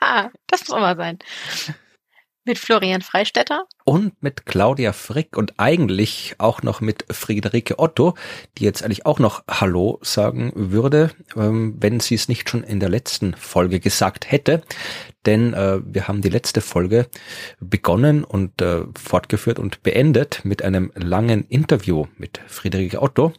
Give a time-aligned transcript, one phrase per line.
[0.46, 1.18] das muss immer sein.
[2.44, 3.66] Mit Florian Freistetter.
[3.84, 8.14] Und mit Claudia Frick und eigentlich auch noch mit Friederike Otto,
[8.58, 12.80] die jetzt eigentlich auch noch Hallo sagen würde, ähm, wenn sie es nicht schon in
[12.80, 14.62] der letzten Folge gesagt hätte.
[15.24, 17.06] Denn äh, wir haben die letzte Folge
[17.60, 23.32] begonnen und äh, fortgeführt und beendet mit einem langen Interview mit Friederike Otto,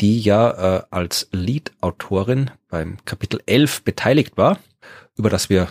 [0.00, 4.58] die ja äh, als Lead-Autorin beim Kapitel 11 beteiligt war,
[5.20, 5.68] über das wir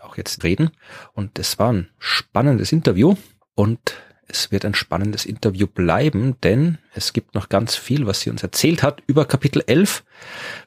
[0.00, 0.70] auch jetzt reden.
[1.12, 3.14] Und es war ein spannendes Interview
[3.54, 3.78] und
[4.26, 8.42] es wird ein spannendes Interview bleiben, denn es gibt noch ganz viel, was sie uns
[8.42, 10.02] erzählt hat über Kapitel 11,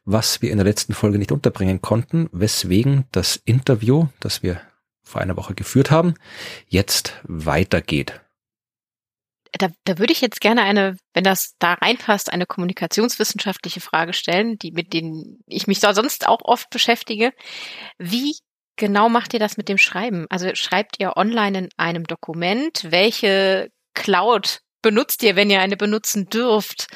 [0.05, 4.61] was wir in der letzten Folge nicht unterbringen konnten, weswegen das Interview, das wir
[5.02, 6.14] vor einer Woche geführt haben,
[6.67, 8.21] jetzt weitergeht.
[9.59, 14.57] Da, da würde ich jetzt gerne eine, wenn das da reinpasst, eine kommunikationswissenschaftliche Frage stellen,
[14.57, 17.33] die mit denen ich mich sonst auch oft beschäftige.
[17.97, 18.35] Wie
[18.77, 20.25] genau macht ihr das mit dem Schreiben?
[20.30, 22.85] Also schreibt ihr online in einem Dokument?
[22.89, 26.88] Welche Cloud benutzt ihr, wenn ihr eine benutzen dürft?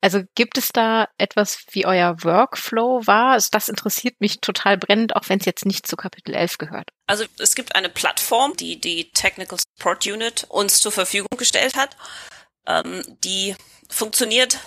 [0.00, 3.32] Also gibt es da etwas, wie euer Workflow war?
[3.32, 6.90] Also das interessiert mich total brennend, auch wenn es jetzt nicht zu Kapitel 11 gehört.
[7.06, 11.96] Also es gibt eine Plattform, die die Technical Support Unit uns zur Verfügung gestellt hat.
[12.66, 13.56] Ähm, die
[13.88, 14.58] funktioniert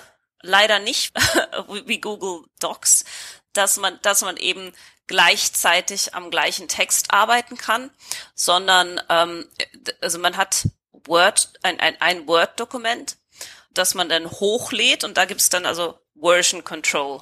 [0.42, 1.14] leider nicht
[1.86, 3.06] wie Google Docs,
[3.54, 4.73] dass man, dass man eben
[5.08, 7.92] gleichzeitig am gleichen Text arbeiten kann,
[8.34, 9.48] sondern ähm,
[10.02, 10.67] also man hat
[11.08, 13.17] Word, ein, ein, ein Word-Dokument,
[13.73, 17.21] das man dann hochlädt und da gibt's dann also Version Control.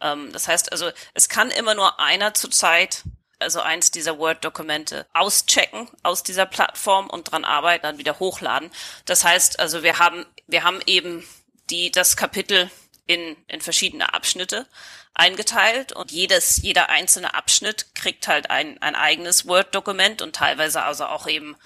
[0.00, 3.02] Ähm, das heißt also, es kann immer nur einer zur Zeit
[3.42, 8.70] also eins dieser Word-Dokumente auschecken aus dieser Plattform und dran arbeiten, dann wieder hochladen.
[9.04, 11.26] Das heißt, also wir haben, wir haben eben
[11.70, 12.70] die, das Kapitel
[13.06, 14.66] in, in verschiedene Abschnitte
[15.14, 21.06] eingeteilt und jedes, jeder einzelne Abschnitt kriegt halt ein, ein eigenes Word-Dokument und teilweise also
[21.06, 21.56] auch eben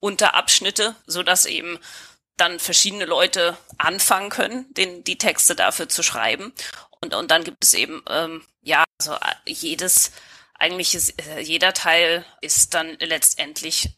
[0.00, 1.78] Unterabschnitte, so dass eben
[2.36, 6.52] dann verschiedene Leute anfangen können, den, die Texte dafür zu schreiben.
[7.00, 10.12] Und, und dann gibt es eben, ähm, ja, also äh, jedes
[10.58, 13.90] eigentlich ist äh, jeder Teil ist dann letztendlich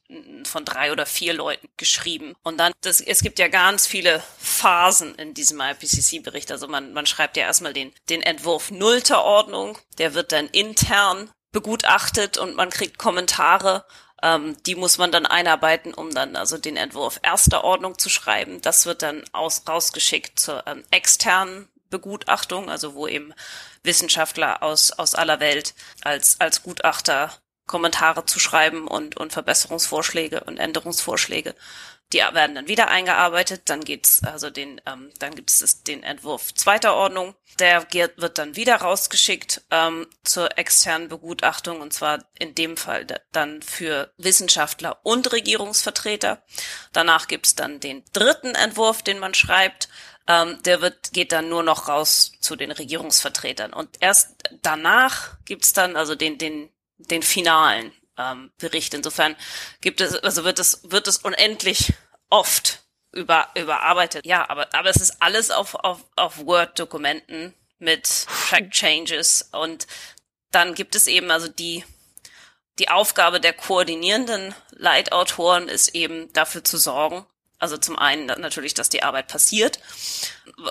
[0.44, 2.34] von drei oder vier Leuten geschrieben.
[2.42, 6.50] Und dann, das, es gibt ja ganz viele Phasen in diesem IPCC-Bericht.
[6.50, 11.30] Also man, man schreibt ja erstmal den, den Entwurf nullter Ordnung, der wird dann intern
[11.52, 13.84] begutachtet und man kriegt Kommentare.
[14.22, 18.60] Ähm, die muss man dann einarbeiten, um dann also den Entwurf erster Ordnung zu schreiben.
[18.62, 23.32] Das wird dann aus, rausgeschickt zur ähm, externen Begutachtung, also wo eben
[23.82, 27.32] Wissenschaftler aus, aus aller Welt als, als Gutachter
[27.66, 31.54] Kommentare zu schreiben und, und Verbesserungsvorschläge und Änderungsvorschläge.
[32.12, 36.54] Die werden dann wieder eingearbeitet, dann geht's also den, ähm, dann gibt es den Entwurf
[36.54, 37.34] zweiter Ordnung.
[37.58, 43.60] Der wird dann wieder rausgeschickt ähm, zur externen Begutachtung und zwar in dem Fall dann
[43.62, 46.42] für Wissenschaftler und Regierungsvertreter.
[46.92, 49.88] Danach gibt's dann den dritten Entwurf, den man schreibt
[50.28, 53.72] ähm, der wird, geht dann nur noch raus zu den Regierungsvertretern.
[53.72, 54.30] Und erst
[54.62, 56.68] danach gibt's dann also den, den,
[56.98, 58.94] den finalen ähm, Bericht.
[58.94, 59.36] Insofern
[59.80, 61.94] gibt es, also wird es, wird es unendlich
[62.28, 62.80] oft
[63.12, 64.26] über, überarbeitet.
[64.26, 69.86] Ja, aber, aber es ist alles auf, auf, auf Word-Dokumenten mit Track Changes und
[70.50, 71.84] dann gibt es eben also die,
[72.78, 77.26] die Aufgabe der koordinierenden Leitautoren ist eben dafür zu sorgen,
[77.58, 79.80] also zum einen natürlich, dass die Arbeit passiert,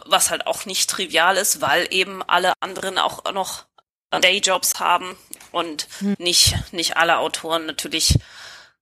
[0.05, 3.65] was halt auch nicht trivial ist, weil eben alle anderen auch noch
[4.09, 5.17] Dayjobs haben
[5.51, 6.15] und hm.
[6.19, 8.19] nicht, nicht alle Autoren natürlich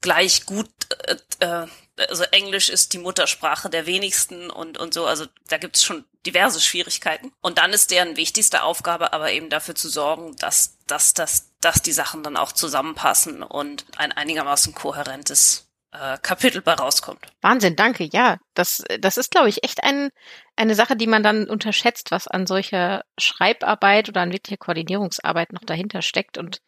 [0.01, 0.69] gleich gut,
[1.07, 1.67] äh, äh,
[2.09, 6.59] also Englisch ist die Muttersprache der wenigsten und, und so, also da gibt's schon diverse
[6.59, 7.31] Schwierigkeiten.
[7.41, 11.81] Und dann ist deren wichtigste Aufgabe aber eben dafür zu sorgen, dass, dass, dass, dass
[11.81, 15.64] die Sachen dann auch zusammenpassen und ein einigermaßen kohärentes
[15.99, 17.25] äh, Kapitel bei rauskommt.
[17.41, 18.03] Wahnsinn, danke.
[18.11, 20.09] Ja, das, das ist, glaube ich, echt ein,
[20.55, 25.63] eine Sache, die man dann unterschätzt, was an solcher Schreibarbeit oder an wirklicher Koordinierungsarbeit noch
[25.63, 26.37] dahinter steckt.
[26.37, 26.61] Und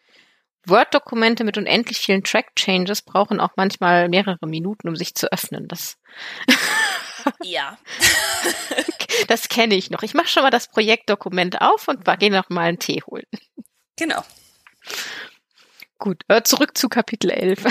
[0.66, 5.68] Word-Dokumente mit unendlich vielen Track-Changes brauchen auch manchmal mehrere Minuten, um sich zu öffnen.
[5.68, 5.98] Das
[7.44, 7.78] ja.
[9.28, 10.04] das kenne ich noch.
[10.04, 13.26] Ich mache schon mal das Projektdokument auf und gehe noch mal einen Tee holen.
[13.98, 14.24] Genau.
[15.98, 17.66] Gut, äh, zurück zu Kapitel 11.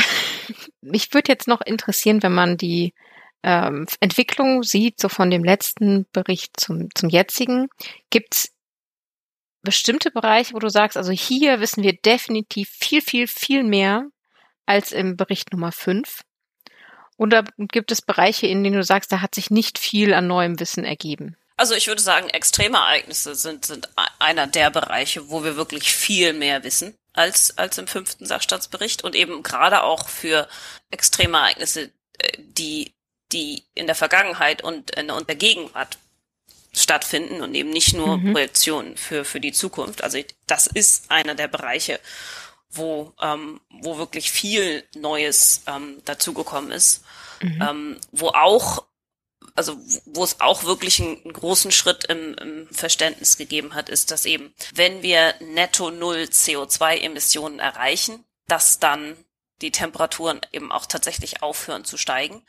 [0.86, 2.94] Mich würde jetzt noch interessieren, wenn man die
[3.42, 7.68] ähm, Entwicklung sieht, so von dem letzten Bericht zum, zum jetzigen,
[8.10, 8.52] gibt's
[9.62, 14.06] bestimmte Bereiche, wo du sagst, also hier wissen wir definitiv viel, viel, viel mehr
[14.64, 16.22] als im Bericht Nummer 5?
[17.16, 20.60] Oder gibt es Bereiche, in denen du sagst, da hat sich nicht viel an neuem
[20.60, 21.36] Wissen ergeben?
[21.56, 23.88] Also ich würde sagen, extreme Ereignisse sind, sind
[24.18, 29.14] einer der Bereiche, wo wir wirklich viel mehr wissen als, als im fünften Sachstandsbericht und
[29.14, 30.48] eben gerade auch für
[30.90, 32.94] extreme Ereignisse, äh, die,
[33.32, 35.98] die in der Vergangenheit und in der Gegenwart
[36.72, 38.32] stattfinden und eben nicht nur mhm.
[38.32, 40.04] Projektionen für, für die Zukunft.
[40.04, 41.98] Also das ist einer der Bereiche,
[42.70, 47.02] wo, ähm, wo wirklich viel Neues ähm, dazugekommen ist,
[47.40, 47.62] mhm.
[47.62, 48.84] ähm, wo auch
[49.56, 54.26] also wo es auch wirklich einen, großen Schritt im, im, Verständnis gegeben hat, ist, dass
[54.26, 59.16] eben, wenn wir netto null CO2-Emissionen erreichen, dass dann
[59.62, 62.42] die Temperaturen eben auch tatsächlich aufhören zu steigen.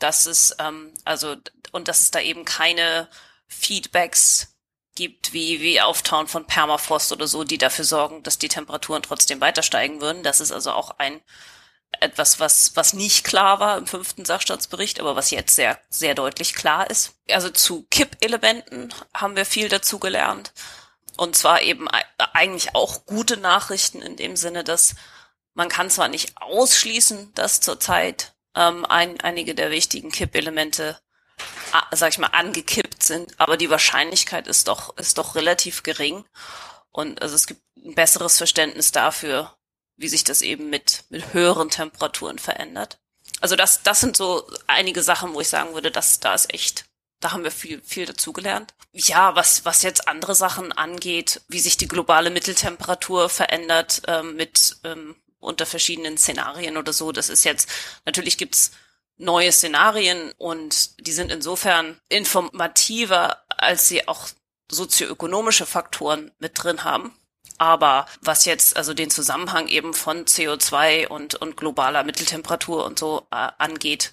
[0.00, 1.36] Das ist ähm, also
[1.70, 3.08] und dass es da eben keine
[3.46, 4.54] Feedbacks
[4.94, 9.40] gibt, wie, wie Auftauen von Permafrost oder so, die dafür sorgen, dass die Temperaturen trotzdem
[9.40, 10.22] weiter steigen würden.
[10.22, 11.20] Das ist also auch ein
[12.00, 16.54] etwas, was, was nicht klar war im fünften Sachstandsbericht, aber was jetzt sehr, sehr deutlich
[16.54, 17.14] klar ist.
[17.30, 20.52] Also zu Kippelementen haben wir viel dazu gelernt.
[21.16, 21.86] Und zwar eben
[22.18, 24.96] eigentlich auch gute Nachrichten in dem Sinne, dass
[25.54, 30.98] man kann zwar nicht ausschließen, dass zurzeit ähm, ein, einige der wichtigen Kippelemente
[31.92, 36.24] sag ich mal, angekippt sind, aber die Wahrscheinlichkeit ist doch, ist doch relativ gering.
[36.90, 39.56] Und also es gibt ein besseres Verständnis dafür,
[39.96, 42.98] wie sich das eben mit, mit höheren Temperaturen verändert.
[43.40, 46.86] Also das, das sind so einige Sachen, wo ich sagen würde, dass da ist echt,
[47.20, 48.74] da haben wir viel, viel dazugelernt.
[48.92, 54.76] Ja, was, was jetzt andere Sachen angeht, wie sich die globale Mitteltemperatur verändert ähm, mit
[54.84, 57.68] ähm, unter verschiedenen Szenarien oder so, das ist jetzt,
[58.04, 58.72] natürlich gibt's
[59.16, 64.28] neue Szenarien und die sind insofern informativer, als sie auch
[64.70, 67.14] sozioökonomische Faktoren mit drin haben.
[67.58, 73.26] Aber was jetzt also den Zusammenhang eben von CO2 und, und globaler Mitteltemperatur und so
[73.30, 74.12] äh, angeht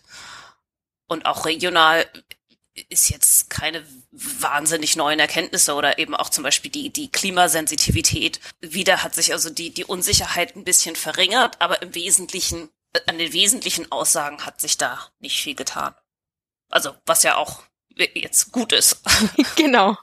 [1.08, 2.06] und auch regional
[2.88, 8.40] ist jetzt keine wahnsinnig neuen Erkenntnisse oder eben auch zum Beispiel die, die Klimasensitivität.
[8.62, 12.70] Wieder hat sich also die, die Unsicherheit ein bisschen verringert, aber im Wesentlichen
[13.08, 15.96] an den wesentlichen Aussagen hat sich da nicht viel getan.
[16.70, 17.64] Also, was ja auch
[18.14, 19.02] jetzt gut ist.
[19.56, 19.98] genau.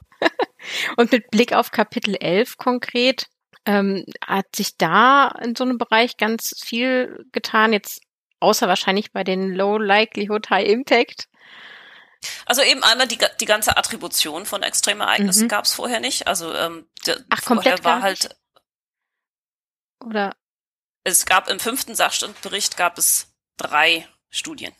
[0.97, 3.27] Und mit Blick auf Kapitel 11 konkret,
[3.65, 8.01] ähm, hat sich da in so einem Bereich ganz viel getan, jetzt
[8.39, 11.27] außer wahrscheinlich bei den Low Likelihood High Impact.
[12.45, 15.49] Also eben einmal die, die ganze Attribution von Extremereignissen mhm.
[15.49, 16.27] gab es vorher nicht.
[16.27, 16.89] Also ähm,
[17.29, 18.35] Ach, komplett war halt
[20.03, 20.35] oder
[21.03, 24.73] es gab im fünften Sachstandbericht gab es drei Studien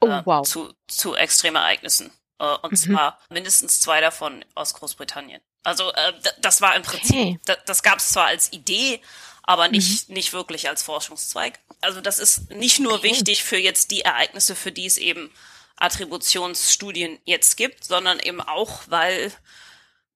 [0.00, 0.46] oh, äh, wow.
[0.46, 2.10] zu, zu Extremereignissen.
[2.38, 2.76] Äh, und mhm.
[2.76, 5.40] zwar mindestens zwei davon aus Großbritannien.
[5.64, 7.40] Also äh, das war im Prinzip, okay.
[7.44, 9.00] das, das gab es zwar als Idee,
[9.42, 10.14] aber nicht, mhm.
[10.14, 11.58] nicht wirklich als Forschungszweig.
[11.80, 13.10] Also das ist nicht nur okay.
[13.10, 15.30] wichtig für jetzt die Ereignisse, für die es eben
[15.76, 19.32] Attributionsstudien jetzt gibt, sondern eben auch, weil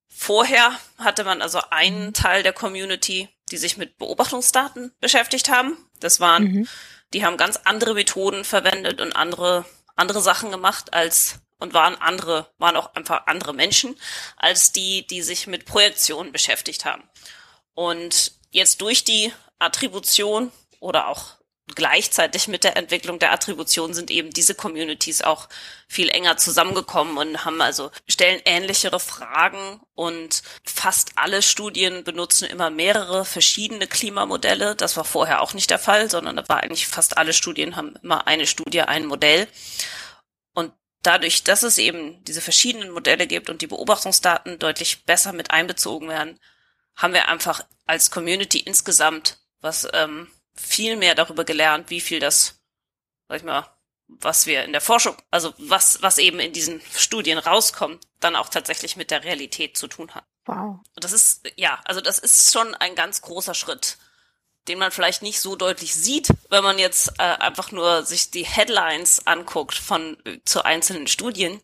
[0.07, 2.13] vorher hatte man also einen mhm.
[2.13, 5.77] Teil der Community, die sich mit Beobachtungsdaten beschäftigt haben.
[5.99, 6.67] Das waren, mhm.
[7.13, 9.65] Die haben ganz andere Methoden verwendet und andere,
[9.95, 13.95] andere Sachen gemacht als, und waren andere, waren auch einfach andere Menschen
[14.35, 17.03] als die, die sich mit Projektionen beschäftigt haben.
[17.73, 24.31] Und jetzt durch die Attribution oder auch gleichzeitig mit der Entwicklung der Attribution sind eben
[24.31, 25.47] diese Communities auch
[25.87, 32.69] viel enger zusammengekommen und haben also stellen ähnlichere Fragen und fast alle Studien benutzen immer
[32.69, 34.75] mehrere verschiedene Klimamodelle.
[34.75, 37.95] Das war vorher auch nicht der Fall, sondern da war eigentlich fast alle Studien haben
[38.03, 39.47] immer eine Studie, ein Modell.
[40.53, 45.51] Und dadurch, dass es eben diese verschiedenen Modelle gibt und die Beobachtungsdaten deutlich besser mit
[45.51, 46.39] einbezogen werden,
[46.95, 52.61] haben wir einfach als Community insgesamt was ähm, viel mehr darüber gelernt, wie viel das,
[53.27, 53.67] sag ich mal,
[54.07, 58.49] was wir in der Forschung, also was, was eben in diesen Studien rauskommt, dann auch
[58.49, 60.25] tatsächlich mit der Realität zu tun hat.
[60.45, 60.79] Wow.
[60.95, 63.97] Und das ist, ja, also das ist schon ein ganz großer Schritt,
[64.67, 68.45] den man vielleicht nicht so deutlich sieht, wenn man jetzt äh, einfach nur sich die
[68.45, 71.61] Headlines anguckt von zu einzelnen Studien.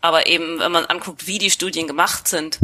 [0.00, 2.58] Aber eben, wenn man anguckt, wie die Studien gemacht sind,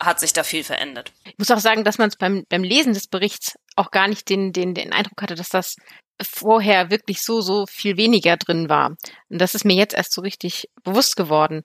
[0.00, 1.12] hat sich da viel verändert.
[1.24, 4.28] Ich muss auch sagen, dass man es beim, beim Lesen des Berichts auch gar nicht
[4.28, 5.76] den, den, den Eindruck hatte, dass das
[6.22, 8.96] vorher wirklich so, so viel weniger drin war.
[9.28, 11.62] Und das ist mir jetzt erst so richtig bewusst geworden.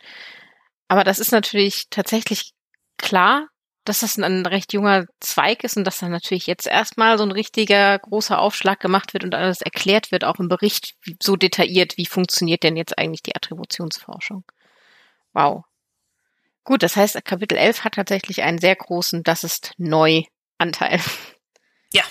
[0.88, 2.54] Aber das ist natürlich tatsächlich
[2.98, 3.48] klar,
[3.86, 7.32] dass das ein recht junger Zweig ist und dass dann natürlich jetzt erstmal so ein
[7.32, 12.06] richtiger großer Aufschlag gemacht wird und alles erklärt wird, auch im Bericht so detailliert, wie
[12.06, 14.44] funktioniert denn jetzt eigentlich die Attributionsforschung.
[15.34, 15.64] Wow.
[16.64, 20.24] Gut, das heißt, Kapitel 11 hat tatsächlich einen sehr großen, das ist neu
[20.58, 21.00] Anteil.
[21.92, 22.04] Ja.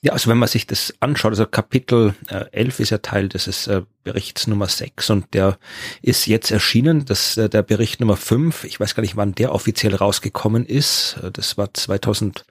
[0.00, 3.66] Ja, also wenn man sich das anschaut, also Kapitel äh, 11 ist ja Teil des
[3.66, 5.58] äh, Berichts Nummer 6 und der
[6.02, 9.52] ist jetzt erschienen, das äh, der Bericht Nummer 5, ich weiß gar nicht, wann der
[9.52, 12.44] offiziell rausgekommen ist, äh, das war 2012?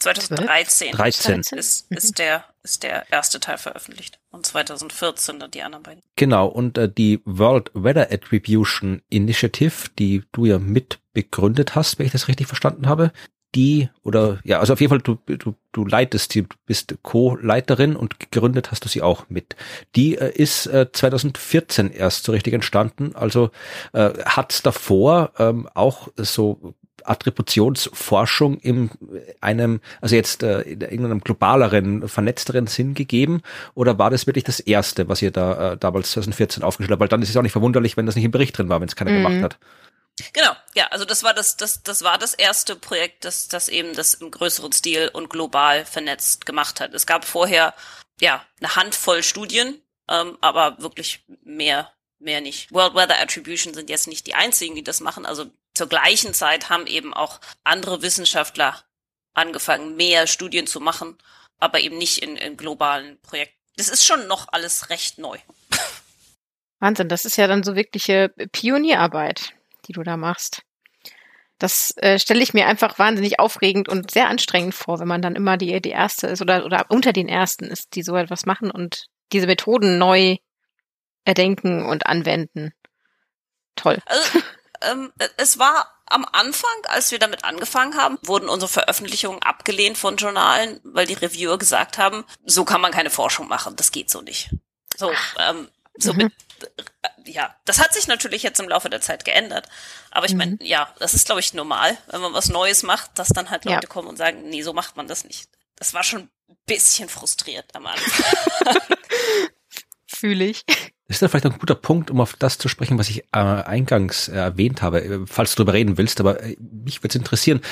[0.00, 0.92] 2013.
[0.92, 1.40] 13.
[1.40, 6.02] Ist, ist, der, ist der erste Teil veröffentlicht und 2014 dann die anderen beiden.
[6.16, 12.06] Genau, und äh, die World Weather Attribution Initiative, die du ja mit begründet hast, wenn
[12.06, 13.12] ich das richtig verstanden habe,
[13.54, 17.96] die oder ja, also auf jeden Fall du du, du leitest sie, du bist Co-Leiterin
[17.96, 19.56] und gegründet hast du sie auch mit.
[19.96, 23.50] Die äh, ist äh, 2014 erst so richtig entstanden, also
[23.92, 26.74] äh, hat davor ähm, auch so
[27.06, 28.90] Attributionsforschung in
[29.40, 33.42] einem, also jetzt äh, in irgendeinem globaleren, vernetzteren Sinn gegeben?
[33.74, 37.00] Oder war das wirklich das erste, was ihr da äh, damals 2014 aufgestellt habt?
[37.00, 38.88] Weil dann ist es auch nicht verwunderlich, wenn das nicht im Bericht drin war, wenn
[38.88, 39.22] es keiner mhm.
[39.22, 39.58] gemacht hat.
[40.32, 43.94] Genau, ja, also das war das, das, das war das erste Projekt, das, das eben
[43.94, 46.94] das im größeren Stil und global vernetzt gemacht hat.
[46.94, 47.74] Es gab vorher
[48.20, 52.72] ja eine Handvoll Studien, ähm, aber wirklich mehr, mehr nicht.
[52.72, 55.26] World Weather Attribution sind jetzt nicht die einzigen, die das machen.
[55.26, 55.46] Also
[55.80, 58.84] zur gleichen Zeit haben eben auch andere Wissenschaftler
[59.32, 61.16] angefangen, mehr Studien zu machen,
[61.58, 63.56] aber eben nicht in, in globalen Projekten.
[63.76, 65.38] Das ist schon noch alles recht neu.
[66.80, 69.54] Wahnsinn, das ist ja dann so wirkliche Pionierarbeit
[69.90, 70.62] die du da machst.
[71.58, 75.34] Das äh, stelle ich mir einfach wahnsinnig aufregend und sehr anstrengend vor, wenn man dann
[75.34, 78.70] immer die, die erste ist oder, oder unter den ersten ist, die so etwas machen
[78.70, 80.36] und diese Methoden neu
[81.24, 82.72] erdenken und anwenden.
[83.74, 83.98] Toll.
[84.06, 84.38] Also,
[84.82, 90.16] ähm, es war am Anfang, als wir damit angefangen haben, wurden unsere Veröffentlichungen abgelehnt von
[90.16, 94.20] Journalen, weil die Reviewer gesagt haben, so kann man keine Forschung machen, das geht so
[94.20, 94.50] nicht.
[94.96, 96.18] So, ähm, so mhm.
[96.18, 96.32] mit
[97.24, 99.68] ja, das hat sich natürlich jetzt im Laufe der Zeit geändert.
[100.10, 100.58] Aber ich meine, mhm.
[100.60, 103.86] ja, das ist, glaube ich, normal, wenn man was Neues macht, dass dann halt Leute
[103.86, 103.88] ja.
[103.88, 105.48] kommen und sagen, nee, so macht man das nicht.
[105.76, 108.76] Das war schon ein bisschen frustriert am Anfang.
[110.06, 110.64] Fühle ich.
[111.10, 114.28] Das ist vielleicht ein guter Punkt, um auf das zu sprechen, was ich äh, eingangs
[114.28, 117.62] äh, erwähnt habe, äh, falls du darüber reden willst, aber äh, mich würde es interessieren.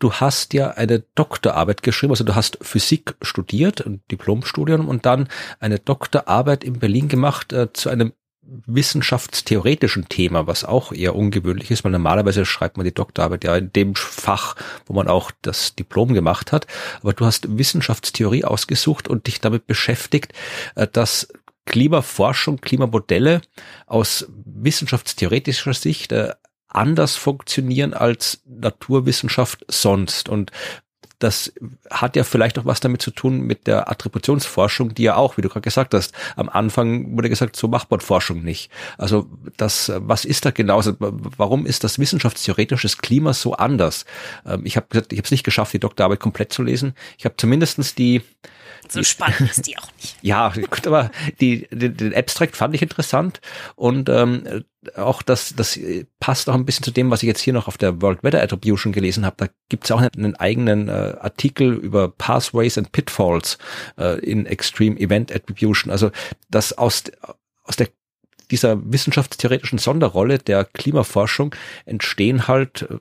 [0.00, 5.28] Du hast ja eine Doktorarbeit geschrieben, also du hast Physik studiert, ein Diplomstudium und dann
[5.60, 8.14] eine Doktorarbeit in Berlin gemacht äh, zu einem
[8.66, 13.72] wissenschaftstheoretischen Thema, was auch eher ungewöhnlich ist, weil normalerweise schreibt man die Doktorarbeit ja in
[13.72, 16.66] dem Fach, wo man auch das Diplom gemacht hat.
[17.00, 20.32] Aber du hast Wissenschaftstheorie ausgesucht und dich damit beschäftigt,
[20.74, 21.28] äh, dass
[21.68, 23.42] Klimaforschung, Klimamodelle
[23.86, 26.32] aus wissenschaftstheoretischer Sicht äh,
[26.66, 30.30] anders funktionieren als Naturwissenschaft sonst.
[30.30, 30.50] Und
[31.18, 31.52] das
[31.90, 35.42] hat ja vielleicht auch was damit zu tun mit der Attributionsforschung, die ja auch, wie
[35.42, 38.70] du gerade gesagt hast, am Anfang wurde gesagt, so macht man Forschung nicht.
[38.98, 40.76] Also das, was ist da genau?
[40.76, 44.04] Also warum ist das wissenschaftstheoretisches Klima so anders?
[44.46, 46.94] Ähm, ich habe gesagt, ich habe es nicht geschafft, die Doktorarbeit komplett zu lesen.
[47.18, 48.22] Ich habe zumindestens die
[48.88, 50.16] so spannend ist die auch nicht.
[50.22, 51.10] Ja, gut, aber
[51.40, 53.40] die, den, den Abstract fand ich interessant
[53.76, 54.64] und ähm,
[54.96, 55.78] auch das, das
[56.20, 58.42] passt auch ein bisschen zu dem, was ich jetzt hier noch auf der World Weather
[58.42, 59.36] Attribution gelesen habe.
[59.36, 63.58] Da gibt's auch einen eigenen äh, Artikel über Pathways and Pitfalls
[63.98, 65.90] äh, in Extreme Event Attribution.
[65.90, 66.10] Also
[66.48, 67.04] das aus,
[67.64, 67.88] aus der
[68.50, 71.54] dieser wissenschaftstheoretischen Sonderrolle der Klimaforschung
[71.84, 72.98] entstehen halt äh,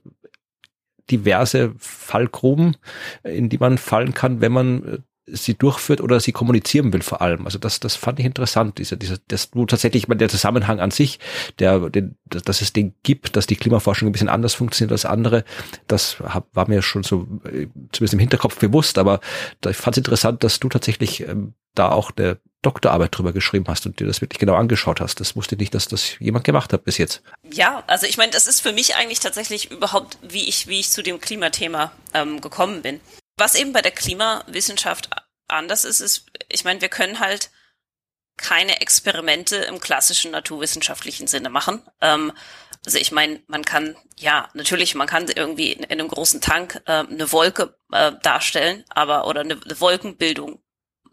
[1.09, 2.75] diverse Fallgruben,
[3.23, 7.21] in die man fallen kann, wenn man äh, sie durchführt oder sie kommunizieren will vor
[7.21, 7.45] allem.
[7.45, 10.79] Also das, das fand ich interessant, diese, diese, das nur tatsächlich, ich meine, der Zusammenhang
[10.79, 11.19] an sich,
[11.59, 15.43] der, den, dass es den gibt, dass die Klimaforschung ein bisschen anders funktioniert als andere,
[15.87, 19.19] das hab, war mir schon so äh, zumindest im Hinterkopf bewusst, aber
[19.61, 23.65] da, ich fand es interessant, dass du tatsächlich ähm, da auch eine Doktorarbeit drüber geschrieben
[23.67, 25.19] hast und dir das wirklich genau angeschaut hast.
[25.19, 27.21] Das wusste ich nicht, dass das jemand gemacht hat bis jetzt.
[27.51, 30.89] Ja, also ich meine, das ist für mich eigentlich tatsächlich überhaupt, wie ich, wie ich
[30.89, 32.99] zu dem Klimathema ähm, gekommen bin.
[33.37, 35.09] Was eben bei der Klimawissenschaft
[35.47, 37.51] anders ist, ist, ich meine, wir können halt
[38.35, 41.81] keine Experimente im klassischen naturwissenschaftlichen Sinne machen.
[42.01, 42.31] Ähm,
[42.85, 46.81] also ich meine, man kann, ja, natürlich, man kann irgendwie in, in einem großen Tank
[46.85, 50.61] äh, eine Wolke äh, darstellen, aber oder eine, eine Wolkenbildung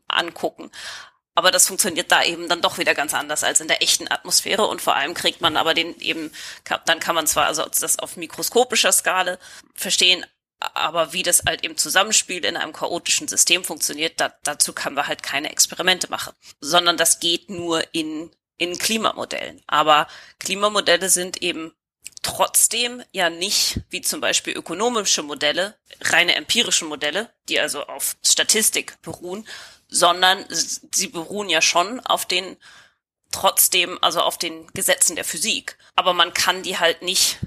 [0.07, 0.71] angucken.
[1.35, 4.66] Aber das funktioniert da eben dann doch wieder ganz anders als in der echten Atmosphäre
[4.66, 6.31] und vor allem kriegt man aber den eben,
[6.87, 9.38] dann kann man zwar also das auf mikroskopischer Skala
[9.75, 10.25] verstehen,
[10.61, 15.06] aber wie das halt im Zusammenspiel in einem chaotischen System funktioniert, da, dazu können wir
[15.06, 19.62] halt keine Experimente machen, sondern das geht nur in, in Klimamodellen.
[19.66, 20.06] Aber
[20.38, 21.73] Klimamodelle sind eben
[22.23, 29.00] trotzdem ja nicht, wie zum Beispiel ökonomische Modelle, reine empirische Modelle, die also auf Statistik
[29.02, 29.46] beruhen,
[29.88, 32.56] sondern sie beruhen ja schon auf den
[33.30, 35.76] trotzdem, also auf den Gesetzen der Physik.
[35.94, 37.38] Aber man kann die halt nicht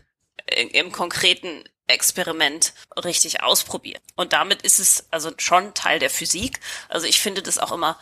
[0.72, 4.02] im konkreten Experiment richtig ausprobieren.
[4.16, 6.60] Und damit ist es also schon Teil der Physik.
[6.90, 7.98] Also ich finde das auch immer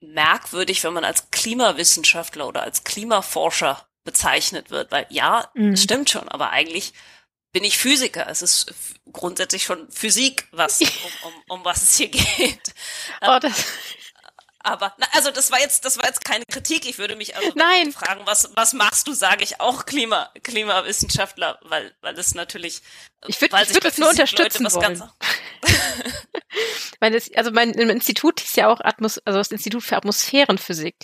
[0.00, 5.76] merkwürdig, wenn man als Klimawissenschaftler oder als Klimaforscher bezeichnet wird, weil ja, mhm.
[5.76, 6.92] stimmt schon, aber eigentlich
[7.52, 8.28] bin ich Physiker.
[8.28, 8.72] Es ist
[9.10, 10.88] grundsätzlich schon Physik, was um,
[11.22, 12.74] um, um was es hier geht.
[13.22, 13.64] Oh, das
[14.66, 16.86] aber na, also das war jetzt das war jetzt keine Kritik.
[16.86, 17.92] Ich würde mich also Nein.
[17.92, 19.12] fragen, was was machst du?
[19.12, 22.82] Sage ich auch Klima Klimawissenschaftler, weil weil das natürlich
[23.26, 25.02] ich würde ich würde es nur unterstützen wollen.
[27.00, 30.96] weil das, also mein Institut ist ja auch Atmos also das Institut für Atmosphärenphysik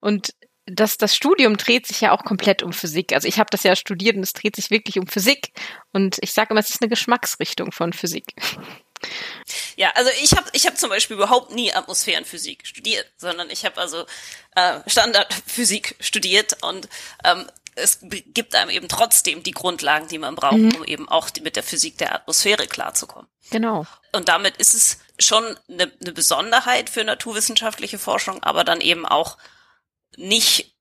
[0.00, 0.34] und
[0.66, 3.12] das, das Studium dreht sich ja auch komplett um Physik.
[3.12, 5.52] Also ich habe das ja studiert und es dreht sich wirklich um Physik.
[5.92, 8.34] Und ich sage immer, es ist eine Geschmacksrichtung von Physik.
[9.76, 13.78] Ja, also ich habe ich hab zum Beispiel überhaupt nie Atmosphärenphysik studiert, sondern ich habe
[13.78, 14.06] also
[14.54, 16.88] äh, Standardphysik studiert und
[17.24, 17.44] ähm,
[17.76, 20.76] es gibt einem eben trotzdem die Grundlagen, die man braucht, mhm.
[20.76, 23.28] um eben auch die, mit der Physik der Atmosphäre klarzukommen.
[23.50, 23.84] Genau.
[24.12, 29.36] Und damit ist es schon eine, eine Besonderheit für naturwissenschaftliche Forschung, aber dann eben auch
[30.16, 30.74] nicht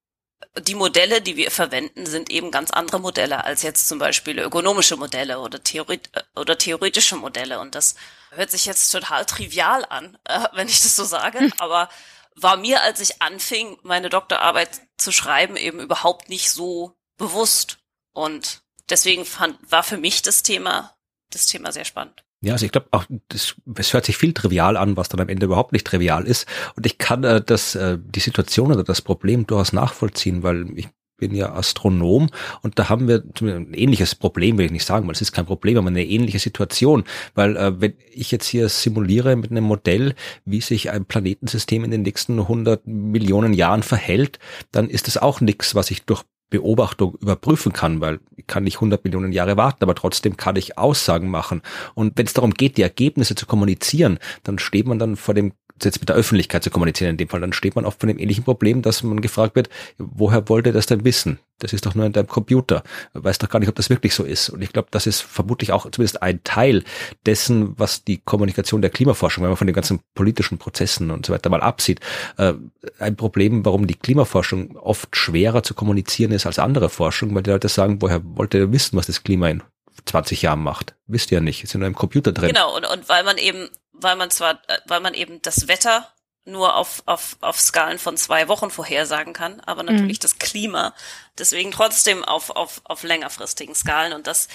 [0.67, 4.97] die Modelle, die wir verwenden, sind eben ganz andere Modelle als jetzt zum Beispiel ökonomische
[4.97, 5.99] Modelle oder, Theorie
[6.35, 7.59] oder theoretische Modelle.
[7.59, 7.95] Und das
[8.31, 11.53] hört sich jetzt total trivial an, äh, wenn ich das so sage, hm.
[11.57, 11.89] aber
[12.35, 17.77] war mir, als ich anfing, meine Doktorarbeit zu schreiben, eben überhaupt nicht so bewusst.
[18.11, 20.95] Und deswegen fand, war für mich das Thema,
[21.29, 22.23] das Thema sehr spannend.
[22.43, 25.45] Ja, also ich glaube auch, es hört sich viel trivial an, was dann am Ende
[25.45, 26.45] überhaupt nicht trivial ist.
[26.75, 30.89] Und ich kann äh, das, äh, die Situation oder das Problem durchaus nachvollziehen, weil ich
[31.17, 32.29] bin ja Astronom
[32.63, 35.45] und da haben wir ein ähnliches Problem, will ich nicht sagen, weil es ist kein
[35.45, 40.15] Problem, aber eine ähnliche Situation, weil äh, wenn ich jetzt hier simuliere mit einem Modell,
[40.43, 44.39] wie sich ein Planetensystem in den nächsten 100 Millionen Jahren verhält,
[44.71, 48.75] dann ist das auch nichts, was ich durch Beobachtung überprüfen kann, weil ich kann nicht
[48.75, 51.63] 100 Millionen Jahre warten, aber trotzdem kann ich Aussagen machen.
[51.95, 55.53] Und wenn es darum geht, die Ergebnisse zu kommunizieren, dann steht man dann vor dem
[55.85, 58.19] jetzt mit der Öffentlichkeit zu kommunizieren in dem Fall, dann steht man oft vor dem
[58.19, 61.39] ähnlichen Problem, dass man gefragt wird, woher wollt das denn wissen?
[61.59, 62.83] Das ist doch nur in deinem Computer.
[63.13, 64.49] Weiß doch gar nicht, ob das wirklich so ist.
[64.49, 66.83] Und ich glaube, das ist vermutlich auch zumindest ein Teil
[67.25, 71.33] dessen, was die Kommunikation der Klimaforschung, wenn man von den ganzen politischen Prozessen und so
[71.33, 71.99] weiter mal absieht,
[72.37, 72.53] äh,
[72.99, 77.51] ein Problem, warum die Klimaforschung oft schwerer zu kommunizieren ist als andere Forschung, weil die
[77.51, 79.63] Leute sagen, woher wollt ihr wissen, was das Klima in
[80.05, 80.95] 20 Jahren macht.
[81.07, 82.49] Wisst ihr ja nicht, ist in einem Computer drin.
[82.49, 86.13] Genau, und, und weil man eben, weil man zwar, äh, weil man eben das Wetter
[86.45, 90.23] nur auf, auf, auf Skalen von zwei Wochen vorhersagen kann, aber natürlich mhm.
[90.23, 90.93] das Klima
[91.37, 94.49] deswegen trotzdem auf, auf, auf längerfristigen Skalen und das,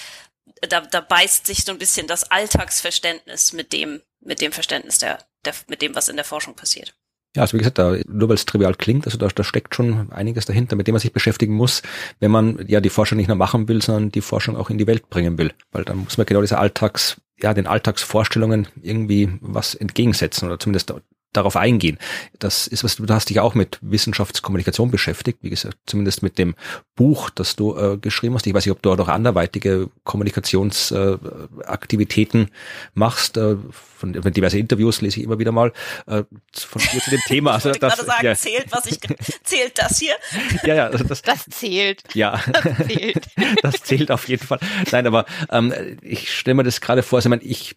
[0.69, 5.25] da, da beißt sich so ein bisschen das Alltagsverständnis mit dem, mit dem Verständnis der,
[5.45, 6.95] der, mit dem, was in der Forschung passiert.
[7.37, 10.11] Ja, also wie gesagt, da, nur weil es trivial klingt, also da, da steckt schon
[10.13, 11.83] einiges dahinter, mit dem man sich beschäftigen muss,
[12.21, 14.87] wenn man ja die Forschung nicht nur machen will, sondern die Forschung auch in die
[14.87, 15.53] Welt bringen will.
[15.71, 20.93] Weil dann muss man genau diese Alltags, ja, den Alltagsvorstellungen irgendwie was entgegensetzen oder zumindest
[21.33, 21.99] darauf eingehen.
[22.39, 26.55] Das ist was, du hast dich auch mit Wissenschaftskommunikation beschäftigt, wie gesagt, zumindest mit dem
[26.97, 28.47] Buch, das du äh, geschrieben hast.
[28.47, 32.49] Ich weiß nicht, ob du auch noch anderweitige Kommunikationsaktivitäten äh,
[32.95, 33.37] machst.
[33.37, 33.57] Äh,
[33.99, 35.73] von, von diverse Interviews lese ich immer wieder mal
[36.07, 36.23] äh,
[36.55, 37.53] von dir zu dem Thema.
[37.53, 38.35] Also ich das, gerade sagen, ja.
[38.35, 39.01] zählt, was ich
[39.43, 40.15] zählt das hier?
[40.65, 42.03] Ja, ja, also das, das zählt.
[42.15, 43.29] Ja, das zählt.
[43.63, 44.59] das zählt auf jeden Fall.
[44.91, 47.19] Nein, aber ähm, ich stelle mir das gerade vor.
[47.19, 47.77] Also, ich, meine, ich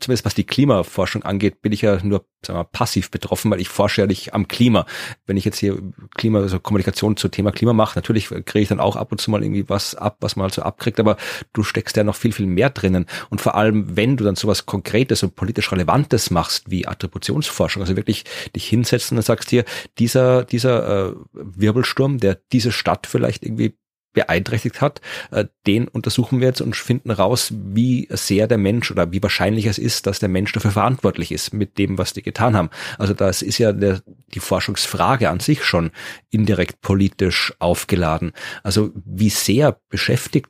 [0.00, 3.68] zumindest was die Klimaforschung angeht, bin ich ja nur sagen wir, passiv betroffen, weil ich
[3.68, 4.86] forsche ja nicht am Klima.
[5.26, 5.80] Wenn ich jetzt hier
[6.14, 9.30] Klima, also Kommunikation zum Thema Klima mache, natürlich kriege ich dann auch ab und zu
[9.30, 11.16] mal irgendwie was ab, was man halt so abkriegt, aber
[11.52, 13.06] du steckst ja noch viel, viel mehr drinnen.
[13.28, 17.96] Und vor allem, wenn du dann sowas Konkretes und politisch Relevantes machst, wie Attributionsforschung, also
[17.96, 18.24] wirklich
[18.56, 19.64] dich hinsetzen und sagst hier,
[19.98, 23.76] dieser, dieser äh, Wirbelsturm, der diese Stadt vielleicht irgendwie
[24.12, 29.12] beeinträchtigt hat, äh, den untersuchen wir jetzt und finden raus, wie sehr der Mensch oder
[29.12, 32.56] wie wahrscheinlich es ist, dass der Mensch dafür verantwortlich ist mit dem, was die getan
[32.56, 32.70] haben.
[32.98, 34.02] Also das ist ja der,
[34.34, 35.90] die Forschungsfrage an sich schon
[36.30, 38.32] indirekt politisch aufgeladen.
[38.62, 40.48] Also wie sehr beschäftigt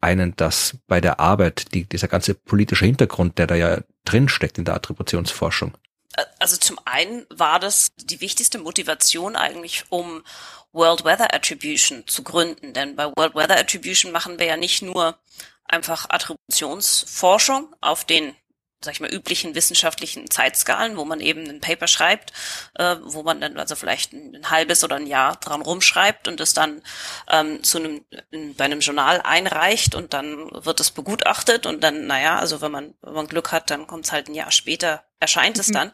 [0.00, 4.64] einen das bei der Arbeit, die, dieser ganze politische Hintergrund, der da ja drinsteckt in
[4.64, 5.72] der Attributionsforschung?
[6.38, 10.22] Also zum einen war das die wichtigste Motivation eigentlich, um
[10.72, 12.72] World Weather Attribution zu gründen.
[12.72, 15.18] Denn bei World Weather Attribution machen wir ja nicht nur
[15.64, 18.34] einfach Attributionsforschung auf den
[18.84, 22.32] sag ich mal, üblichen wissenschaftlichen Zeitskalen, wo man eben ein Paper schreibt,
[22.74, 26.40] äh, wo man dann also vielleicht ein, ein, halbes oder ein Jahr dran rumschreibt und
[26.40, 26.82] es dann
[27.30, 32.06] ähm, zu einem in, bei einem Journal einreicht und dann wird es begutachtet und dann,
[32.06, 35.04] naja, also wenn man, wenn man Glück hat, dann kommt es halt ein Jahr später,
[35.20, 35.60] erscheint mhm.
[35.60, 35.92] es dann.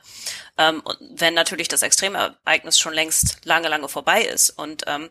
[0.57, 5.11] Ähm, und wenn natürlich das Extremereignis schon längst lange, lange vorbei ist und ähm,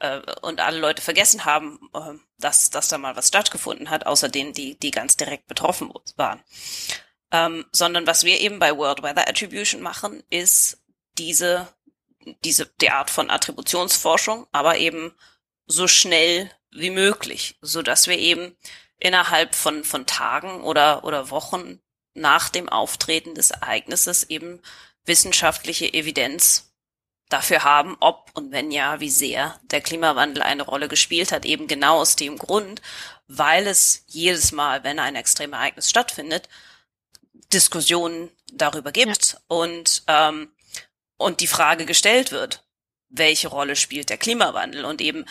[0.00, 4.28] äh, und alle Leute vergessen haben, äh, dass, dass da mal was stattgefunden hat, außer
[4.28, 6.42] denen, die, die ganz direkt betroffen waren.
[7.30, 10.78] Ähm, sondern was wir eben bei World Weather Attribution machen, ist
[11.18, 11.68] diese,
[12.44, 15.14] diese, die Art von Attributionsforschung, aber eben
[15.66, 18.56] so schnell wie möglich, so dass wir eben
[18.98, 21.80] innerhalb von, von Tagen oder, oder Wochen
[22.14, 24.60] nach dem Auftreten des Ereignisses eben
[25.04, 26.72] wissenschaftliche Evidenz
[27.28, 31.66] dafür haben, ob und wenn ja, wie sehr der Klimawandel eine Rolle gespielt hat, eben
[31.66, 32.80] genau aus dem Grund,
[33.26, 36.48] weil es jedes Mal, wenn ein Extremereignis stattfindet,
[37.52, 39.38] Diskussionen darüber gibt ja.
[39.48, 40.52] und, ähm,
[41.16, 42.64] und die Frage gestellt wird,
[43.08, 44.84] welche Rolle spielt der Klimawandel?
[44.84, 45.24] Und eben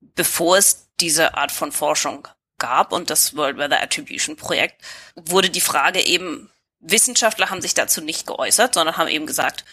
[0.00, 2.28] bevor es diese Art von Forschung
[2.58, 4.82] gab und das World Weather Attribution Projekt,
[5.14, 6.50] wurde die Frage eben,
[6.80, 9.64] Wissenschaftler haben sich dazu nicht geäußert, sondern haben eben gesagt,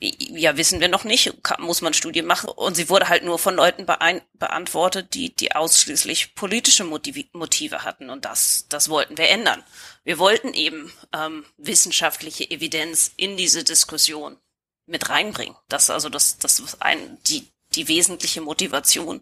[0.00, 2.48] ja, wissen wir noch nicht, muss man Studien machen.
[2.48, 8.08] Und sie wurde halt nur von Leuten beantwortet, die, die ausschließlich politische Motive, Motive hatten.
[8.08, 9.62] Und das, das wollten wir ändern.
[10.02, 14.38] Wir wollten eben ähm, wissenschaftliche Evidenz in diese Diskussion
[14.86, 15.56] mit reinbringen.
[15.68, 19.20] Das also das, das ist ein, die, die wesentliche Motivation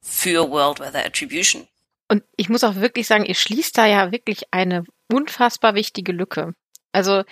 [0.00, 1.66] für World Weather Attribution.
[2.08, 6.54] Und ich muss auch wirklich sagen, ihr schließt da ja wirklich eine unfassbar wichtige Lücke.
[6.92, 7.24] Also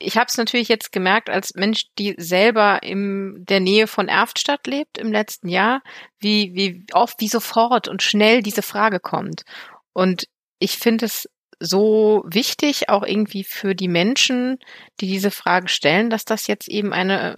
[0.00, 4.66] ich habe es natürlich jetzt gemerkt als Mensch, die selber in der Nähe von Erftstadt
[4.66, 5.82] lebt im letzten Jahr,
[6.18, 9.42] wie, wie oft, wie sofort und schnell diese Frage kommt.
[9.92, 10.26] Und
[10.58, 11.28] ich finde es
[11.60, 14.58] so wichtig, auch irgendwie für die Menschen,
[15.00, 17.36] die diese Frage stellen, dass das jetzt eben eine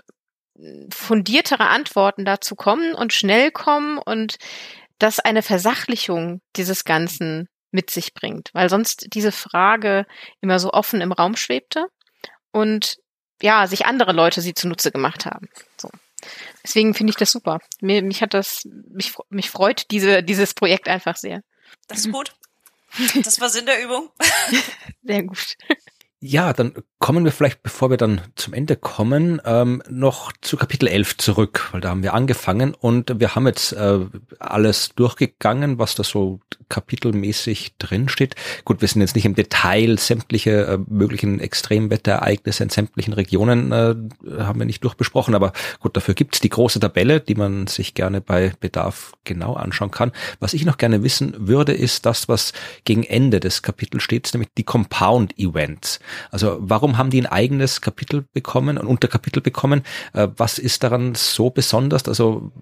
[0.92, 4.36] fundiertere Antworten dazu kommen und schnell kommen und
[4.98, 10.06] dass eine Versachlichung dieses Ganzen mit sich bringt, weil sonst diese Frage
[10.40, 11.86] immer so offen im Raum schwebte
[12.52, 12.98] und
[13.40, 15.48] ja, sich andere Leute sie zunutze gemacht haben.
[15.80, 15.90] So.
[16.62, 17.58] Deswegen finde ich das super.
[17.80, 21.42] Mir, mich hat das, mich, mich freut diese, dieses Projekt einfach sehr.
[21.88, 22.32] Das ist gut.
[23.24, 24.10] Das war Sinn der Übung.
[25.02, 25.56] Sehr gut.
[26.24, 30.86] Ja, dann kommen wir vielleicht, bevor wir dann zum Ende kommen, ähm, noch zu Kapitel
[30.86, 34.06] 11 zurück, weil da haben wir angefangen und wir haben jetzt äh,
[34.38, 38.36] alles durchgegangen, was da so kapitelmäßig drinsteht.
[38.64, 43.96] Gut, wir sind jetzt nicht im Detail sämtliche äh, möglichen Extremwetterereignisse in sämtlichen Regionen äh,
[44.44, 48.20] haben wir nicht durchbesprochen, aber gut, dafür gibt's die große Tabelle, die man sich gerne
[48.20, 50.12] bei Bedarf genau anschauen kann.
[50.38, 52.52] Was ich noch gerne wissen würde, ist das, was
[52.84, 55.98] gegen Ende des Kapitels steht, nämlich die Compound Events.
[56.30, 59.82] Also warum haben die ein eigenes Kapitel bekommen, ein Unterkapitel bekommen?
[60.12, 62.08] Äh, was ist daran so besonders?
[62.08, 62.52] Also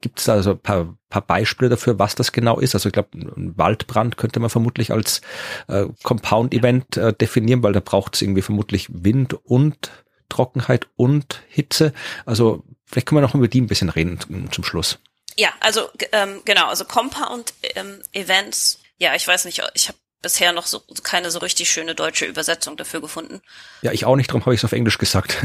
[0.00, 2.74] gibt es da also ein paar, paar Beispiele dafür, was das genau ist?
[2.74, 5.20] Also ich glaube, ein Waldbrand könnte man vermutlich als
[5.68, 9.90] äh, Compound-Event äh, definieren, weil da braucht es irgendwie vermutlich Wind und
[10.28, 11.92] Trockenheit und Hitze.
[12.24, 14.18] Also vielleicht können wir noch über die ein bisschen reden
[14.50, 14.98] zum Schluss.
[15.36, 18.80] Ja, also ähm, genau, also Compound ähm, Events.
[18.98, 22.76] Ja, ich weiß nicht, ich habe bisher noch so keine so richtig schöne deutsche Übersetzung
[22.76, 23.40] dafür gefunden.
[23.82, 25.36] Ja, ich auch nicht, darum habe ich es auf Englisch gesagt.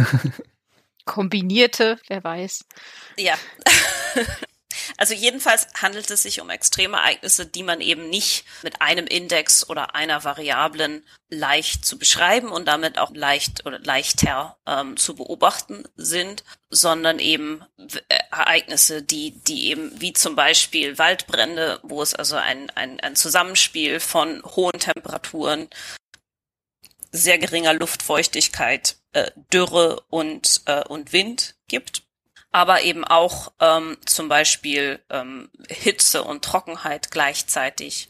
[1.05, 2.65] Kombinierte, wer weiß.
[3.15, 3.35] Ja.
[4.97, 9.95] Also jedenfalls handelt es sich um Extremereignisse, die man eben nicht mit einem Index oder
[9.95, 16.43] einer Variablen leicht zu beschreiben und damit auch leicht oder leichter ähm, zu beobachten sind,
[16.69, 22.69] sondern eben äh, Ereignisse, die, die eben wie zum Beispiel Waldbrände, wo es also ein,
[22.71, 25.69] ein, ein Zusammenspiel von hohen Temperaturen,
[27.11, 32.03] sehr geringer Luftfeuchtigkeit, äh, Dürre und, äh, und Wind gibt
[32.51, 38.09] aber eben auch ähm, zum Beispiel ähm, Hitze und Trockenheit gleichzeitig.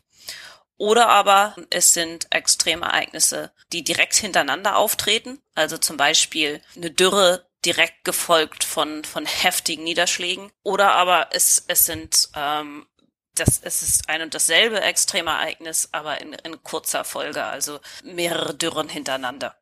[0.78, 8.04] Oder aber es sind Extremereignisse, die direkt hintereinander auftreten, also zum Beispiel eine Dürre direkt
[8.04, 10.52] gefolgt von, von heftigen Niederschlägen.
[10.64, 12.88] Oder aber es, es sind ähm,
[13.36, 18.90] das, es ist ein und dasselbe Extremereignis, aber in, in kurzer Folge, also mehrere Dürren
[18.90, 19.56] hintereinander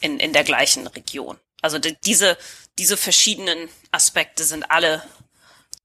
[0.00, 1.38] in, in der gleichen Region.
[1.62, 2.36] Also die, diese,
[2.78, 5.02] diese verschiedenen Aspekte sind alle,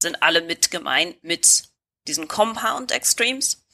[0.00, 1.64] sind alle mit gemeint mit
[2.06, 3.64] diesen Compound Extremes.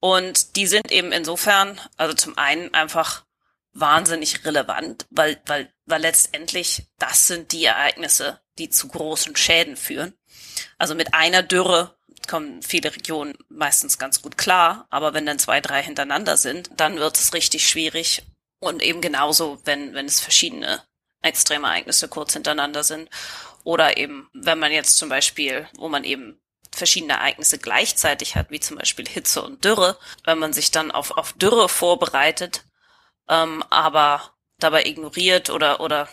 [0.00, 3.24] Und die sind eben insofern, also zum einen einfach
[3.72, 10.14] wahnsinnig relevant, weil, weil, weil letztendlich das sind die Ereignisse, die zu großen Schäden führen.
[10.78, 15.60] Also mit einer Dürre kommen viele Regionen meistens ganz gut klar, aber wenn dann zwei,
[15.60, 18.22] drei hintereinander sind, dann wird es richtig schwierig
[18.60, 20.82] Und eben genauso, wenn, wenn es verschiedene
[21.22, 23.08] extreme Ereignisse kurz hintereinander sind.
[23.64, 26.40] Oder eben, wenn man jetzt zum Beispiel, wo man eben
[26.72, 31.10] verschiedene Ereignisse gleichzeitig hat, wie zum Beispiel Hitze und Dürre, wenn man sich dann auf,
[31.10, 32.64] auf Dürre vorbereitet,
[33.28, 36.08] ähm, aber dabei ignoriert oder, oder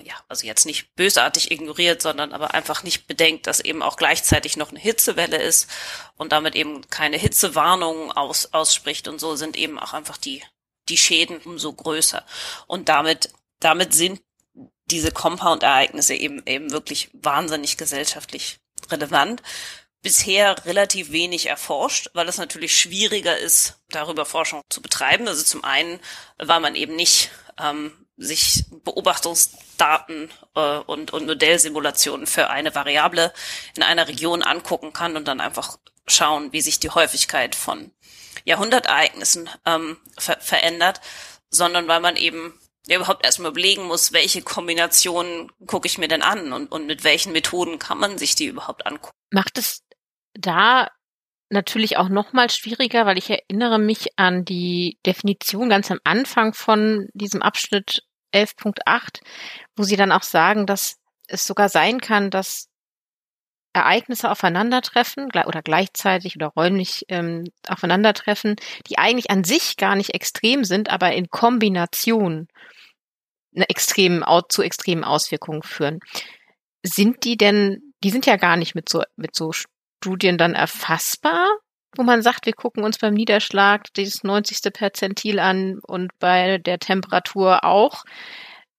[0.00, 4.56] ja, also jetzt nicht bösartig ignoriert, sondern aber einfach nicht bedenkt, dass eben auch gleichzeitig
[4.56, 5.70] noch eine Hitzewelle ist
[6.16, 10.42] und damit eben keine Hitzewarnung aus, ausspricht und so sind eben auch einfach die,
[10.88, 12.24] die Schäden umso größer.
[12.66, 14.20] Und damit, damit sind
[14.86, 18.58] diese Compound-Ereignisse eben, eben wirklich wahnsinnig gesellschaftlich
[18.90, 19.42] relevant.
[20.02, 25.26] Bisher relativ wenig erforscht, weil es natürlich schwieriger ist, darüber Forschung zu betreiben.
[25.26, 25.98] Also zum einen,
[26.38, 33.32] weil man eben nicht ähm, sich Beobachtungsdaten äh, und, und Modellsimulationen für eine Variable
[33.74, 37.90] in einer Region angucken kann und dann einfach schauen, wie sich die Häufigkeit von
[38.44, 41.00] Jahrhundertereignissen ähm, ver verändert,
[41.50, 46.22] sondern weil man eben ja überhaupt erstmal überlegen muss, welche Kombinationen gucke ich mir denn
[46.22, 49.16] an und, und mit welchen Methoden kann man sich die überhaupt angucken.
[49.30, 49.82] Macht es
[50.34, 50.88] da
[51.50, 56.54] natürlich auch noch mal schwieriger, weil ich erinnere mich an die Definition ganz am Anfang
[56.54, 58.02] von diesem Abschnitt
[58.34, 59.20] 11.8,
[59.76, 60.96] wo sie dann auch sagen, dass
[61.28, 62.68] es sogar sein kann, dass
[63.72, 68.56] Ereignisse aufeinandertreffen oder gleichzeitig oder räumlich ähm, aufeinandertreffen,
[68.88, 72.48] die eigentlich an sich gar nicht extrem sind, aber in Kombination
[73.62, 76.00] extremen, zu extremen Auswirkungen führen.
[76.82, 81.48] Sind die denn, die sind ja gar nicht mit so, mit so Studien dann erfassbar,
[81.96, 84.72] wo man sagt, wir gucken uns beim Niederschlag das 90.
[84.72, 88.04] Perzentil an und bei der Temperatur auch,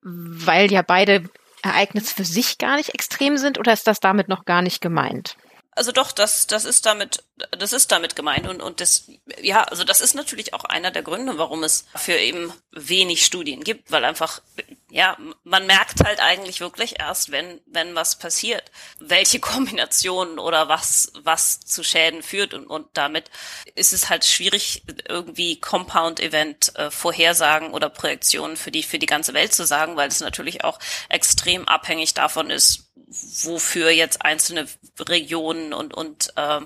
[0.01, 1.29] weil ja beide
[1.63, 5.35] Ereignisse für sich gar nicht extrem sind oder ist das damit noch gar nicht gemeint?
[5.77, 9.83] Also doch, das, das ist damit, das ist damit gemeint und, und das, ja, also
[9.83, 14.03] das ist natürlich auch einer der Gründe, warum es für eben wenig Studien gibt, weil
[14.03, 14.41] einfach,
[14.89, 21.11] ja, man merkt halt eigentlich wirklich erst, wenn, wenn was passiert, welche Kombinationen oder was,
[21.21, 23.29] was zu Schäden führt und, und damit
[23.75, 29.35] ist es halt schwierig, irgendwie Compound-Event äh, Vorhersagen oder Projektionen für die, für die ganze
[29.35, 34.67] Welt zu sagen, weil es natürlich auch extrem abhängig davon ist, wofür jetzt einzelne
[34.99, 36.61] Regionen und, und äh,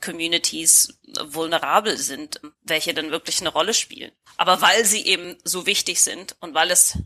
[0.00, 4.12] Communities vulnerabel sind, welche dann wirklich eine Rolle spielen.
[4.36, 6.98] Aber weil sie eben so wichtig sind und weil es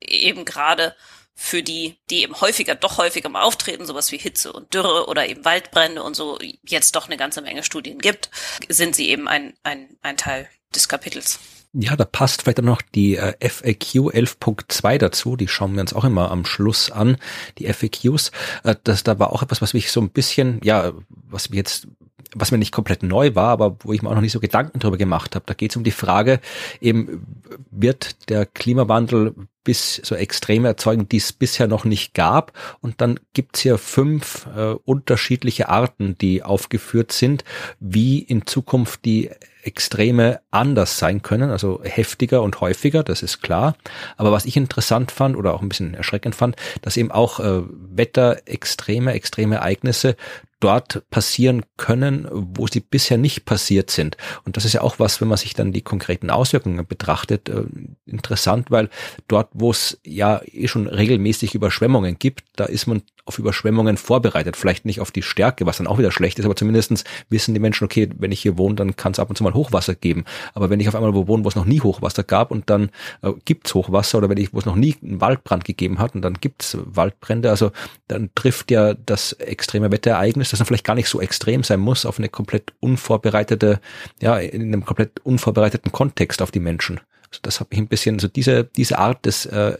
[0.00, 0.94] eben gerade
[1.34, 5.26] für die, die eben häufiger, doch häufiger mal auftreten, sowas wie Hitze und Dürre oder
[5.26, 8.30] eben Waldbrände und so, jetzt doch eine ganze Menge Studien gibt,
[8.68, 11.40] sind sie eben ein, ein, ein Teil des Kapitels.
[11.76, 15.36] Ja, da passt vielleicht noch die äh, FAQ 11.2 dazu.
[15.36, 17.16] Die schauen wir uns auch immer am Schluss an,
[17.58, 18.30] die FAQs.
[18.62, 21.88] Äh, das, da war auch etwas, was mich so ein bisschen, ja, was mir jetzt
[22.36, 24.80] was mir nicht komplett neu war, aber wo ich mir auch noch nicht so Gedanken
[24.80, 25.44] drüber gemacht habe.
[25.46, 26.40] Da geht es um die Frage,
[26.80, 27.24] eben
[27.70, 32.52] wird der Klimawandel bis so Extreme erzeugen, die es bisher noch nicht gab.
[32.80, 37.44] Und dann gibt's hier fünf äh, unterschiedliche Arten, die aufgeführt sind,
[37.80, 39.30] wie in Zukunft die
[39.64, 43.76] Extreme anders sein können, also heftiger und häufiger, das ist klar.
[44.16, 47.62] Aber was ich interessant fand oder auch ein bisschen erschreckend fand, dass eben auch äh,
[47.70, 50.16] Wetterextreme, extreme Ereignisse
[50.60, 54.16] dort passieren können, wo sie bisher nicht passiert sind.
[54.44, 57.64] Und das ist ja auch was, wenn man sich dann die konkreten Auswirkungen betrachtet, äh,
[58.06, 58.88] interessant, weil
[59.28, 64.56] dort, wo es ja eh schon regelmäßig Überschwemmungen gibt, da ist man auf Überschwemmungen vorbereitet.
[64.56, 67.60] Vielleicht nicht auf die Stärke, was dann auch wieder schlecht ist, aber zumindestens wissen die
[67.60, 70.24] Menschen, okay, wenn ich hier wohne, dann kann es ab und zu mal Hochwasser geben.
[70.54, 72.90] Aber wenn ich auf einmal wo wohne, wo es noch nie Hochwasser gab und dann
[73.22, 76.22] äh, gibt's Hochwasser oder wenn ich, wo es noch nie einen Waldbrand gegeben hat und
[76.22, 77.70] dann gibt's Waldbrände, also
[78.08, 82.04] dann trifft ja das extreme Wetterereignis, das dann vielleicht gar nicht so extrem sein muss,
[82.04, 83.80] auf eine komplett unvorbereitete,
[84.20, 87.00] ja, in einem komplett unvorbereiteten Kontext auf die Menschen.
[87.34, 89.76] Also das habe ich ein bisschen, so diese, diese Art des äh,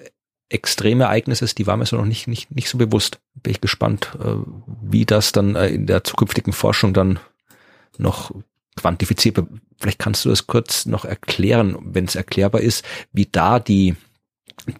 [0.48, 3.20] Extremereignisses, die war mir so noch nicht, nicht, nicht so bewusst.
[3.34, 4.34] Bin ich gespannt, äh,
[4.82, 7.20] wie das dann äh, in der zukünftigen Forschung dann
[7.96, 8.32] noch
[8.76, 9.48] quantifiziert wird.
[9.78, 13.94] Vielleicht kannst du das kurz noch erklären, wenn es erklärbar ist, wie da die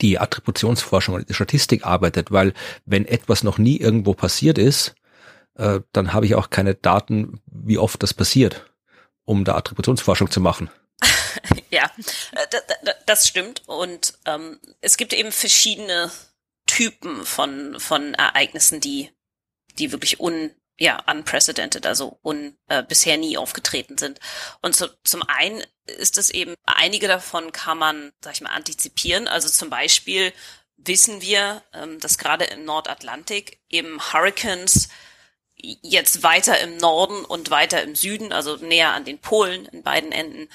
[0.00, 2.54] die Attributionsforschung und die Statistik arbeitet, weil
[2.86, 4.94] wenn etwas noch nie irgendwo passiert ist,
[5.56, 8.70] äh, dann habe ich auch keine Daten, wie oft das passiert,
[9.24, 10.70] um da Attributionsforschung zu machen.
[11.74, 11.90] Ja,
[12.32, 13.62] äh, das stimmt.
[13.66, 16.10] Und ähm, es gibt eben verschiedene
[16.66, 19.10] Typen von, von Ereignissen, die,
[19.78, 24.20] die wirklich un, ja, unprecedented, also un, äh, bisher nie aufgetreten sind.
[24.62, 29.28] Und so, zum einen ist es eben, einige davon kann man, sag ich mal, antizipieren.
[29.28, 30.32] Also zum Beispiel
[30.76, 34.88] wissen wir, ähm, dass gerade im Nordatlantik eben Hurricanes
[35.56, 40.12] jetzt weiter im Norden und weiter im Süden, also näher an den Polen in beiden
[40.12, 40.48] Enden,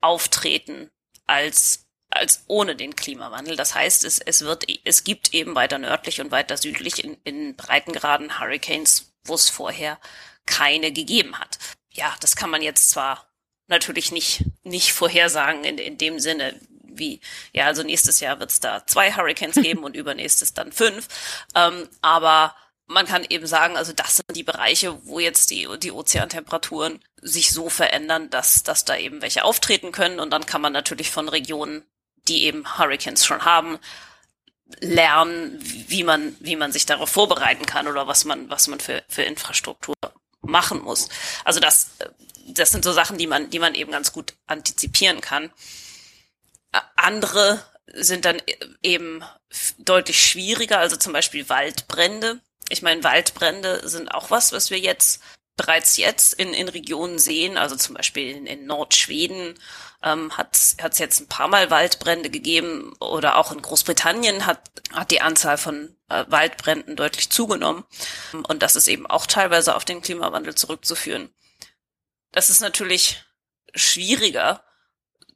[0.00, 0.90] auftreten
[1.26, 3.56] als als ohne den Klimawandel.
[3.56, 7.56] Das heißt, es, es wird, es gibt eben weiter nördlich und weiter südlich in, in
[7.56, 9.98] Breitengraden Hurricanes, wo es vorher
[10.46, 11.58] keine gegeben hat.
[11.90, 13.26] Ja, das kann man jetzt zwar
[13.66, 17.20] natürlich nicht, nicht vorhersagen in, in dem Sinne, wie,
[17.52, 21.08] ja, also nächstes Jahr wird es da zwei Hurricanes geben und übernächstes dann fünf.
[21.54, 22.54] Ähm, aber
[22.86, 27.52] man kann eben sagen, also das sind die Bereiche, wo jetzt die, die Ozeantemperaturen sich
[27.52, 30.20] so verändern, dass, dass da eben welche auftreten können.
[30.20, 31.84] Und dann kann man natürlich von Regionen,
[32.28, 33.78] die eben Hurricanes schon haben,
[34.80, 39.02] lernen, wie man, wie man sich darauf vorbereiten kann oder was man, was man für,
[39.08, 39.94] für Infrastruktur
[40.42, 41.08] machen muss.
[41.44, 41.90] Also das,
[42.46, 45.50] das sind so Sachen, die man, die man eben ganz gut antizipieren kann.
[46.96, 48.42] Andere sind dann
[48.82, 49.24] eben
[49.78, 52.40] deutlich schwieriger, also zum Beispiel Waldbrände.
[52.68, 55.22] Ich meine, Waldbrände sind auch was, was wir jetzt
[55.58, 59.58] bereits jetzt in, in Regionen sehen, also zum Beispiel in, in Nordschweden
[60.02, 65.10] ähm, hat es jetzt ein paar Mal Waldbrände gegeben oder auch in Großbritannien hat, hat
[65.10, 67.84] die Anzahl von äh, Waldbränden deutlich zugenommen.
[68.46, 71.28] Und das ist eben auch teilweise auf den Klimawandel zurückzuführen.
[72.32, 73.24] Das ist natürlich
[73.74, 74.64] schwieriger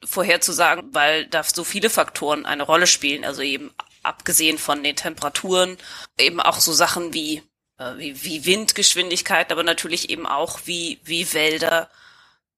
[0.05, 3.25] vorherzusagen, weil da so viele Faktoren eine Rolle spielen.
[3.25, 5.77] Also eben abgesehen von den Temperaturen,
[6.19, 7.43] eben auch so Sachen wie,
[7.97, 11.91] wie, wie Windgeschwindigkeit, aber natürlich eben auch wie, wie Wälder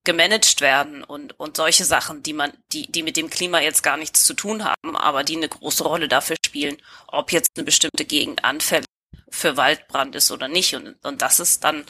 [0.04, 3.96] gemanagt werden und, und solche Sachen, die man, die, die mit dem Klima jetzt gar
[3.96, 8.04] nichts zu tun haben, aber die eine große Rolle dafür spielen, ob jetzt eine bestimmte
[8.04, 8.86] Gegend anfällig
[9.30, 10.74] für Waldbrand ist oder nicht.
[10.74, 11.84] Und, und das ist dann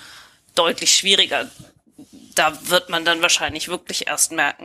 [0.55, 1.51] deutlich schwieriger.
[2.35, 4.65] Da wird man dann wahrscheinlich wirklich erst merken,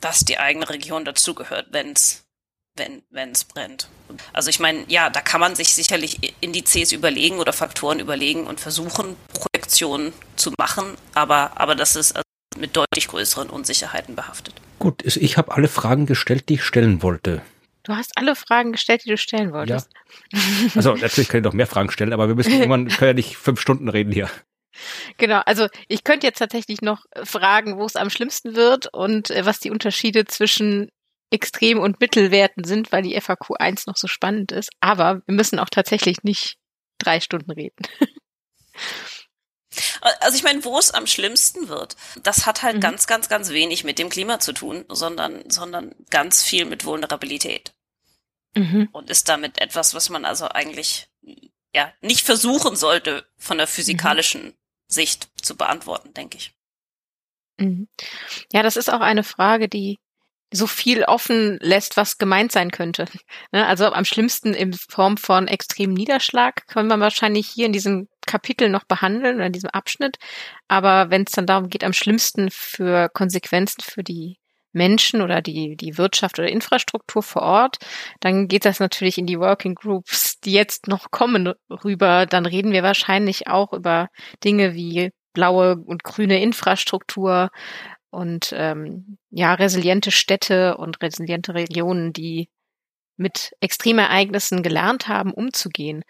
[0.00, 2.24] dass die eigene Region dazugehört, wenn es
[2.76, 3.88] wenn wenn es brennt.
[4.32, 8.60] Also ich meine, ja, da kann man sich sicherlich Indizes überlegen oder Faktoren überlegen und
[8.60, 12.24] versuchen, Projektionen zu machen, aber, aber das ist also
[12.58, 14.54] mit deutlich größeren Unsicherheiten behaftet.
[14.78, 17.42] Gut, ich habe alle Fragen gestellt, die ich stellen wollte.
[17.82, 19.90] Du hast alle Fragen gestellt, die du stellen wolltest.
[20.32, 20.40] Ja.
[20.74, 23.36] Also natürlich kann ich noch mehr Fragen stellen, aber wir müssen irgendwann, können ja nicht
[23.36, 24.28] fünf Stunden reden hier.
[25.18, 29.44] Genau, also ich könnte jetzt tatsächlich noch fragen, wo es am schlimmsten wird und äh,
[29.44, 30.90] was die Unterschiede zwischen
[31.30, 34.70] Extrem- und Mittelwerten sind, weil die FAQ 1 noch so spannend ist.
[34.80, 36.56] Aber wir müssen auch tatsächlich nicht
[36.98, 37.86] drei Stunden reden.
[40.20, 42.80] Also ich meine, wo es am schlimmsten wird, das hat halt mhm.
[42.80, 47.72] ganz, ganz, ganz wenig mit dem Klima zu tun, sondern, sondern ganz viel mit Vulnerabilität.
[48.56, 48.88] Mhm.
[48.90, 51.08] Und ist damit etwas, was man also eigentlich
[51.72, 54.54] ja nicht versuchen sollte, von der physikalischen mhm.
[54.88, 56.52] Sicht zu beantworten, denke ich.
[57.58, 57.88] Mhm.
[58.52, 60.00] Ja, das ist auch eine Frage, die
[60.52, 63.06] so viel offen lässt, was gemeint sein könnte.
[63.52, 68.08] Ne, also am schlimmsten in Form von extremem Niederschlag können wir wahrscheinlich hier in diesem
[68.26, 70.16] Kapitel noch behandeln oder in diesem Abschnitt.
[70.68, 74.38] Aber wenn es dann darum geht, am schlimmsten für Konsequenzen für die
[74.72, 77.78] Menschen oder die, die Wirtschaft oder Infrastruktur vor Ort,
[78.20, 81.52] dann geht das natürlich in die Working Groups, die jetzt noch kommen,
[81.84, 82.26] rüber.
[82.26, 84.08] Dann reden wir wahrscheinlich auch über
[84.44, 87.50] Dinge wie blaue und grüne Infrastruktur,
[88.10, 92.48] und ähm, ja, resiliente Städte und resiliente Regionen, die
[93.16, 96.04] mit Extremereignissen gelernt haben, umzugehen.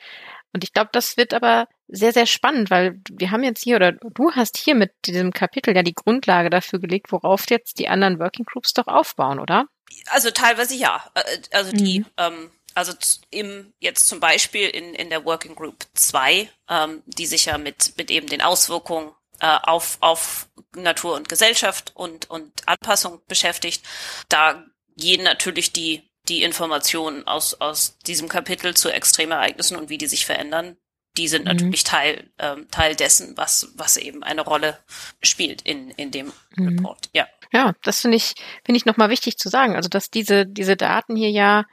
[0.53, 3.93] Und ich glaube, das wird aber sehr, sehr spannend, weil wir haben jetzt hier oder
[3.93, 8.19] du hast hier mit diesem Kapitel ja die Grundlage dafür gelegt, worauf jetzt die anderen
[8.19, 9.67] Working Groups doch aufbauen, oder?
[10.11, 11.05] Also teilweise ja.
[11.15, 12.07] Äh, also die, mhm.
[12.17, 12.93] ähm, also
[13.31, 17.95] im jetzt zum Beispiel in, in der Working Group 2, ähm, die sich ja mit,
[17.97, 23.85] mit eben den Auswirkungen äh, auf, auf Natur und Gesellschaft und, und Anpassung beschäftigt.
[24.29, 24.65] Da
[24.97, 30.27] gehen natürlich die, die Informationen aus, aus diesem Kapitel zu Extremereignissen und wie die sich
[30.27, 30.77] verändern.
[31.17, 31.53] Die sind mhm.
[31.53, 34.79] natürlich Teil, ähm, Teil dessen, was, was eben eine Rolle
[35.23, 36.69] spielt in, in dem mhm.
[36.69, 37.09] Report.
[37.13, 37.27] Ja.
[37.53, 39.75] Ja, das finde ich, finde ich nochmal wichtig zu sagen.
[39.75, 41.65] Also, dass diese, diese Daten hier ja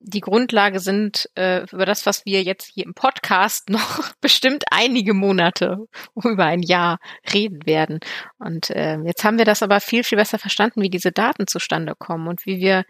[0.00, 5.14] die Grundlage sind äh, über das, was wir jetzt hier im Podcast noch bestimmt einige
[5.14, 5.78] Monate,
[6.14, 6.98] über ein Jahr
[7.32, 8.00] reden werden.
[8.38, 11.94] Und äh, jetzt haben wir das aber viel, viel besser verstanden, wie diese Daten zustande
[11.96, 12.84] kommen und wie wir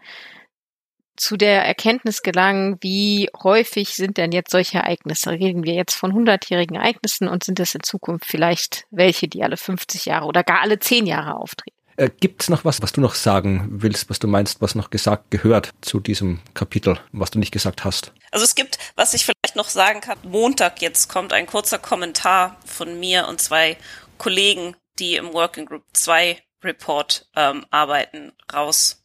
[1.17, 5.31] zu der Erkenntnis gelangen, wie häufig sind denn jetzt solche Ereignisse?
[5.31, 9.57] Reden wir jetzt von hundertjährigen Ereignissen und sind es in Zukunft vielleicht welche, die alle
[9.57, 11.74] 50 Jahre oder gar alle 10 Jahre auftreten?
[11.97, 14.89] Äh, Gibt es noch was, was du noch sagen willst, was du meinst, was noch
[14.89, 18.11] gesagt gehört zu diesem Kapitel, was du nicht gesagt hast?
[18.31, 22.57] Also es gibt, was ich vielleicht noch sagen kann, Montag jetzt kommt ein kurzer Kommentar
[22.65, 23.77] von mir und zwei
[24.17, 29.01] Kollegen, die im Working Group 2 Report ähm, arbeiten, raus.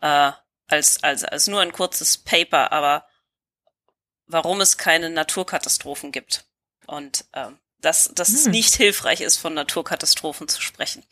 [0.00, 0.32] Äh,
[0.66, 3.06] als, als, als nur ein kurzes Paper, aber
[4.26, 6.46] warum es keine Naturkatastrophen gibt.
[6.86, 8.34] Und ähm, dass, dass hm.
[8.34, 11.04] es nicht hilfreich ist, von Naturkatastrophen zu sprechen.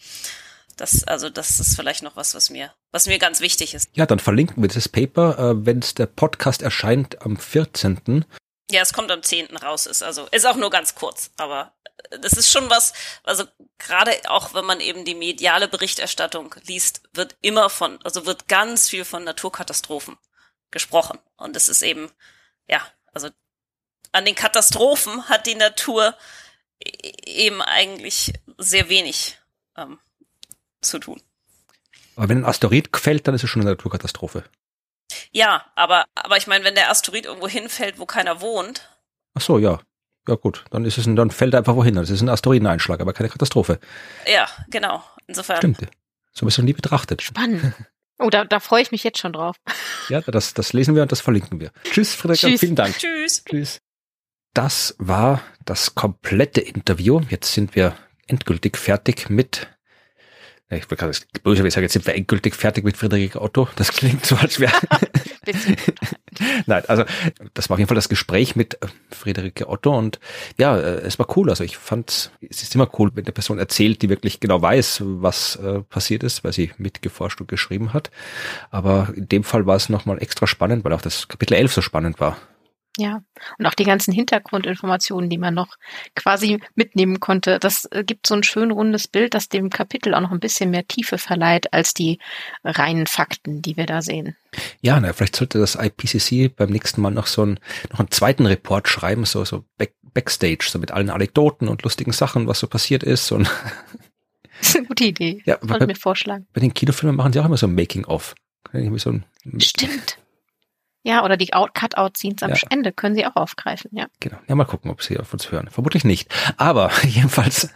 [0.77, 3.91] Das, also das ist vielleicht noch was, was mir, was mir ganz wichtig ist.
[3.95, 8.25] Ja, dann verlinken wir das Paper, äh, wenn es der Podcast erscheint am 14.
[8.70, 9.57] Ja, es kommt am 10.
[9.57, 11.75] raus, ist also, ist auch nur ganz kurz, aber
[12.20, 12.93] das ist schon was,
[13.23, 13.45] also
[13.79, 18.89] gerade auch wenn man eben die mediale Berichterstattung liest, wird immer von, also wird ganz
[18.89, 20.16] viel von Naturkatastrophen
[20.70, 21.18] gesprochen.
[21.37, 22.11] Und es ist eben,
[22.68, 22.81] ja,
[23.12, 23.29] also
[24.12, 26.16] an den Katastrophen hat die Natur
[26.81, 29.39] e-, eben eigentlich sehr wenig
[29.77, 29.99] ähm,
[30.83, 31.20] zu tun.
[32.16, 34.45] Aber wenn ein Asteroid fällt, dann ist es schon eine Naturkatastrophe.
[35.30, 38.89] Ja, aber, aber ich meine, wenn der Asteroid irgendwo hinfällt, wo keiner wohnt.
[39.35, 39.80] Ach so, ja.
[40.28, 41.97] Ja gut, dann ist es ein, dann fällt er einfach wohin.
[41.97, 43.80] Das ist ein Asteroideneinschlag, aber keine Katastrophe.
[44.33, 45.03] Ja, genau.
[45.26, 45.57] Insofern.
[45.57, 45.89] Stimmt.
[46.33, 47.22] So bist du nie betrachtet.
[47.22, 47.74] Spannend.
[48.18, 49.57] Oh, da, da freue ich mich jetzt schon drauf.
[50.09, 51.72] Ja, das, das lesen wir und das verlinken wir.
[51.83, 52.61] Tschüss, Friederike, Tschüss.
[52.61, 52.97] vielen Dank.
[52.97, 53.45] Tschüss.
[53.45, 53.80] Tschüss.
[54.55, 57.20] Das war das komplette Interview.
[57.28, 57.97] Jetzt sind wir
[58.28, 59.68] endgültig fertig mit
[60.70, 63.68] ich wollte gerade böse sagen, jetzt sind wir endgültig fertig mit Friederike Otto.
[63.76, 64.72] Das klingt so, als wäre.
[66.66, 67.04] Nein, also
[67.54, 70.20] das war auf jeden Fall das Gespräch mit äh, Friederike Otto und
[70.56, 71.50] ja, äh, es war cool.
[71.50, 75.02] Also ich fand, es ist immer cool, wenn eine Person erzählt, die wirklich genau weiß,
[75.04, 78.10] was äh, passiert ist, weil sie mitgeforscht und geschrieben hat.
[78.70, 81.80] Aber in dem Fall war es nochmal extra spannend, weil auch das Kapitel 11 so
[81.80, 82.36] spannend war.
[82.99, 83.22] Ja,
[83.59, 85.76] und auch die ganzen Hintergrundinformationen, die man noch
[86.14, 87.59] quasi mitnehmen konnte.
[87.59, 90.70] Das äh, gibt so ein schön rundes Bild, das dem Kapitel auch noch ein bisschen
[90.70, 92.18] mehr Tiefe verleiht als die
[92.64, 94.36] reinen Fakten, die wir da sehen.
[94.82, 98.45] Ja, na, vielleicht sollte das IPCC beim nächsten Mal noch so einen, noch einen zweiten
[98.45, 102.66] Report schreiben, so, so back, Backstage, so mit allen Anekdoten und lustigen Sachen, was so
[102.66, 103.51] passiert ist und.
[104.59, 105.43] Das ist eine gute Idee.
[105.45, 106.47] Ja, Sollten bei, mir vorschlagen.
[106.53, 108.36] bei den Kinofilmen machen sie auch immer so ein Making-of.
[109.59, 110.18] Stimmt.
[111.05, 112.57] Ja, oder die Out- Cutout-Scenes am Ja.
[112.70, 114.07] Ende können sie auch aufgreifen, ja.
[114.20, 114.38] Genau.
[114.46, 115.68] Ja, mal gucken, ob sie auf uns hören.
[115.70, 116.28] Vermutlich nicht.
[116.57, 117.68] Aber jedenfalls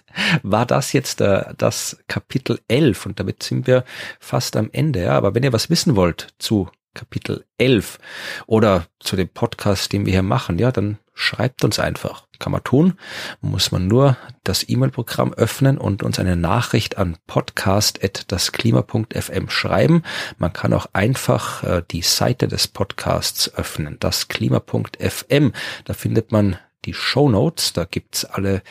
[0.43, 3.85] war das jetzt äh, das Kapitel 11 und damit sind wir
[4.21, 5.03] fast am Ende.
[5.03, 5.13] Ja.
[5.17, 7.99] Aber wenn ihr was wissen wollt zu Kapitel 11
[8.47, 12.26] oder zu dem Podcast, den wir hier machen, ja, dann schreibt uns einfach.
[12.39, 12.95] Kann man tun.
[13.41, 20.03] Muss man nur das E-Mail-Programm öffnen und uns eine Nachricht an podcast.dasklima.fm schreiben.
[20.39, 25.53] Man kann auch einfach äh, die Seite des Podcasts öffnen, dasklima.fm.
[25.85, 27.73] Da findet man die Show Notes.
[27.73, 28.63] Da gibt's alle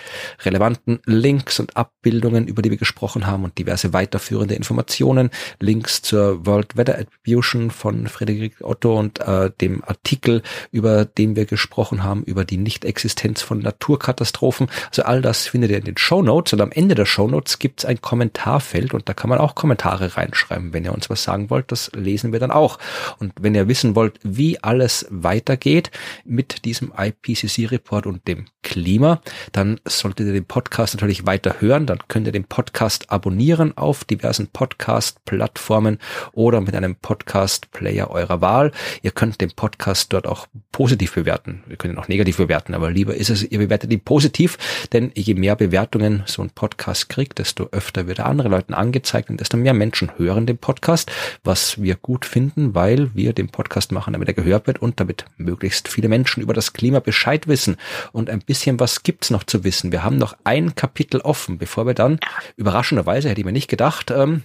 [0.43, 5.29] relevanten Links und Abbildungen, über die wir gesprochen haben und diverse weiterführende Informationen.
[5.59, 10.41] Links zur World Weather Attribution von Frederik Otto und äh, dem Artikel,
[10.71, 14.67] über den wir gesprochen haben, über die Nichtexistenz von Naturkatastrophen.
[14.87, 17.59] Also all das findet ihr in den Show Notes und am Ende der Show Notes
[17.59, 20.73] gibt's ein Kommentarfeld und da kann man auch Kommentare reinschreiben.
[20.73, 22.79] Wenn ihr uns was sagen wollt, das lesen wir dann auch.
[23.19, 25.91] Und wenn ihr wissen wollt, wie alles weitergeht
[26.23, 31.85] mit diesem IPCC-Report und dem Klima, dann solltet ihr den Podcast natürlich weiter hören.
[31.85, 35.99] Dann könnt ihr den Podcast abonnieren auf diversen Podcast-Plattformen
[36.33, 38.71] oder mit einem Podcast-Player eurer Wahl.
[39.01, 41.63] Ihr könnt den Podcast dort auch positiv bewerten.
[41.67, 44.57] Wir können ihn auch negativ bewerten, aber lieber ist es, ihr bewertet ihn positiv,
[44.91, 49.29] denn je mehr Bewertungen so ein Podcast kriegt, desto öfter wird er anderen Leuten angezeigt
[49.29, 51.11] und desto mehr Menschen hören den Podcast,
[51.43, 55.25] was wir gut finden, weil wir den Podcast machen, damit er gehört wird und damit
[55.37, 57.77] möglichst viele Menschen über das Klima Bescheid wissen.
[58.11, 59.91] Und ein bisschen was gibt's noch zu wissen.
[59.91, 62.19] Wir haben noch ein Kapitel offen, bevor wir dann,
[62.55, 64.43] überraschenderweise hätte ich mir nicht gedacht, ähm,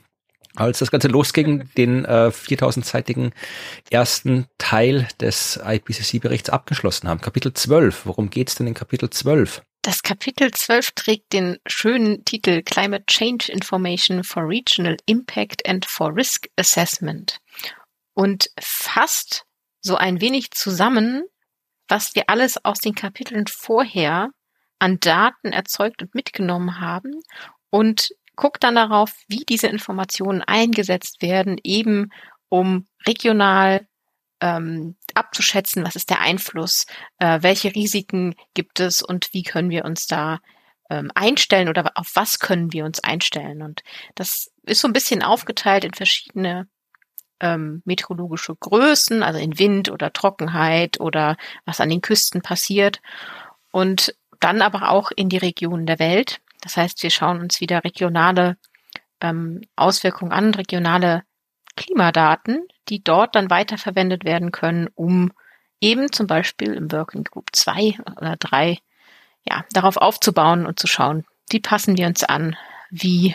[0.57, 3.33] als das Ganze losging, den äh, 4000-seitigen
[3.91, 7.21] ersten Teil des IPCC-Berichts abgeschlossen haben.
[7.21, 8.07] Kapitel 12.
[8.07, 9.63] Worum geht's denn in Kapitel 12?
[9.83, 16.15] Das Kapitel 12 trägt den schönen Titel Climate Change Information for Regional Impact and for
[16.15, 17.41] Risk Assessment
[18.13, 19.47] und fasst
[19.81, 21.25] so ein wenig zusammen,
[21.91, 24.31] was wir alles aus den Kapiteln vorher
[24.79, 27.21] an Daten erzeugt und mitgenommen haben
[27.69, 32.11] und guckt dann darauf, wie diese Informationen eingesetzt werden, eben
[32.49, 33.87] um regional
[34.41, 36.87] ähm, abzuschätzen, was ist der Einfluss,
[37.19, 40.39] äh, welche Risiken gibt es und wie können wir uns da
[40.89, 43.63] ähm, einstellen oder auf was können wir uns einstellen.
[43.63, 43.83] Und
[44.15, 46.67] das ist so ein bisschen aufgeteilt in verschiedene
[47.41, 53.01] ähm, meteorologische Größen, also in Wind oder Trockenheit oder was an den Küsten passiert.
[53.71, 56.41] Und dann aber auch in die Regionen der Welt.
[56.61, 58.57] Das heißt, wir schauen uns wieder regionale
[59.21, 61.23] ähm, Auswirkungen an, regionale
[61.77, 65.33] Klimadaten, die dort dann weiterverwendet werden können, um
[65.81, 68.79] eben zum Beispiel im Working Group 2 oder 3
[69.45, 72.57] ja, darauf aufzubauen und zu schauen, wie passen wir uns an,
[72.91, 73.35] wie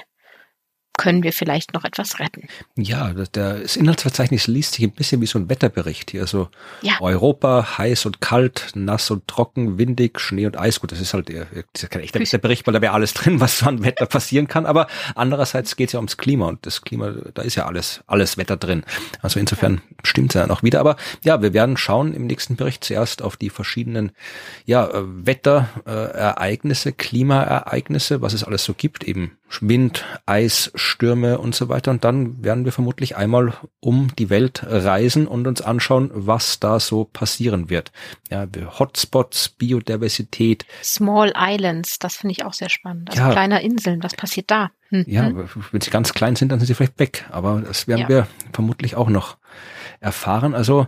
[0.98, 2.48] können wir vielleicht noch etwas retten.
[2.76, 6.28] Ja, das, Inhaltsverzeichnis liest sich ein bisschen wie so ein Wetterbericht hier.
[6.28, 6.50] So
[6.82, 6.94] Ja.
[7.00, 10.80] Europa, heiß und kalt, nass und trocken, windig, Schnee und Eis.
[10.80, 13.14] Gut, das ist halt eher, das ist ja kein echter Wetterbericht, weil da wäre alles
[13.16, 14.66] drin, was so an Wetter passieren kann.
[14.66, 18.38] Aber andererseits geht es ja ums Klima und das Klima, da ist ja alles, alles
[18.38, 18.84] Wetter drin.
[19.22, 20.80] Also insofern stimmt es ja noch wieder.
[20.80, 24.12] Aber ja, wir werden schauen im nächsten Bericht zuerst auf die verschiedenen
[24.66, 31.70] ja, äh, Wetterereignisse, Klimaereignisse, was es alles so gibt, eben Wind, Eis, Stürme und so
[31.70, 31.92] weiter.
[31.92, 36.80] Und dann werden wir vermutlich einmal um die Welt reisen und uns anschauen, was da
[36.80, 37.92] so passieren wird.
[38.30, 38.46] Ja,
[38.80, 40.66] Hotspots, Biodiversität.
[40.84, 43.10] Small Islands, das finde ich auch sehr spannend.
[43.12, 43.32] Also Ja.
[43.32, 44.72] kleine Inseln, was passiert da?
[44.90, 45.06] Hm.
[45.08, 45.48] Ja, hm.
[45.72, 47.26] wenn sie ganz klein sind, dann sind sie vielleicht weg.
[47.32, 48.10] Aber das werden Ja.
[48.10, 49.38] wir vermutlich auch noch
[50.00, 50.54] erfahren.
[50.54, 50.88] Also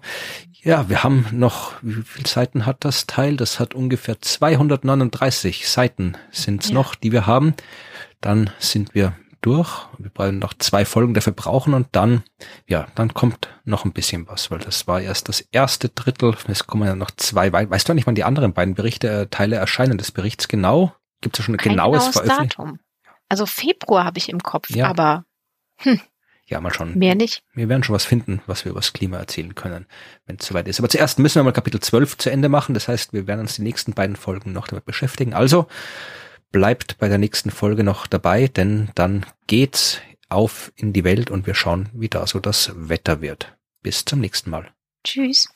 [0.63, 3.37] ja, wir haben noch, wie viele Seiten hat das Teil?
[3.37, 6.73] Das hat ungefähr 239 Seiten sind's Ja.
[6.73, 7.53] noch, die wir haben.
[8.21, 9.69] Dann sind wir durch.
[9.97, 12.23] Wir brauchen noch zwei Folgen dafür brauchen und dann,
[12.67, 16.35] ja, dann kommt noch ein bisschen was, weil das war erst das erste Drittel.
[16.47, 17.53] Es kommen ja noch zwei.
[17.53, 20.93] wei- Weißt du nicht, wann die anderen beiden Berichte, äh, Teile erscheinen des Berichts genau?
[21.21, 22.11] Gibt es schon ein Kein genaues?
[22.11, 22.79] Datum.
[23.29, 24.87] Also Februar habe ich im Kopf, Ja.
[24.87, 25.25] aber
[26.45, 26.97] Ja, mal schauen.
[26.97, 27.43] mehr nicht.
[27.53, 29.85] Wir werden schon was finden, was wir über das Klima erzählen können,
[30.25, 30.79] wenn es soweit ist.
[30.79, 32.73] Aber zuerst müssen wir mal Kapitel 12 zu Ende machen.
[32.73, 35.33] Das heißt, wir werden uns die nächsten beiden Folgen noch damit beschäftigen.
[35.33, 35.67] Also
[36.51, 41.47] bleibt bei der nächsten Folge noch dabei, denn dann geht's auf in die Welt und
[41.47, 43.57] wir schauen, wie da so das Wetter wird.
[43.81, 44.71] Bis zum nächsten Mal.
[45.03, 45.47] Tschüss.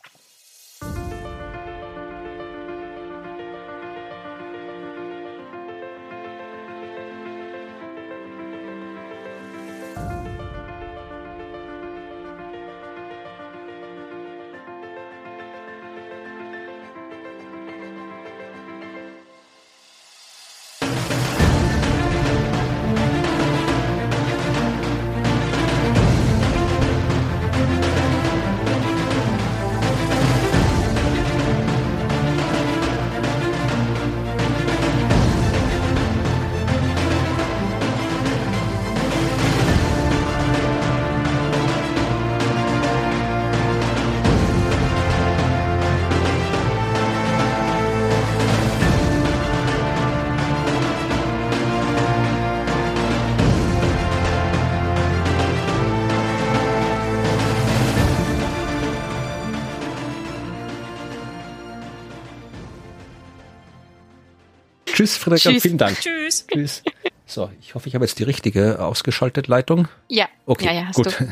[65.02, 65.64] Tschüss, Frederik, Tschüss.
[65.64, 66.00] vielen Dank.
[66.00, 66.46] Tschüss.
[66.48, 66.84] Tschüss.
[67.26, 69.88] So, ich hoffe, ich habe jetzt die richtige ausgeschaltet Leitung.
[70.08, 70.28] Ja.
[70.46, 71.20] Okay, ja, ja, hast gut.
[71.20, 71.28] du.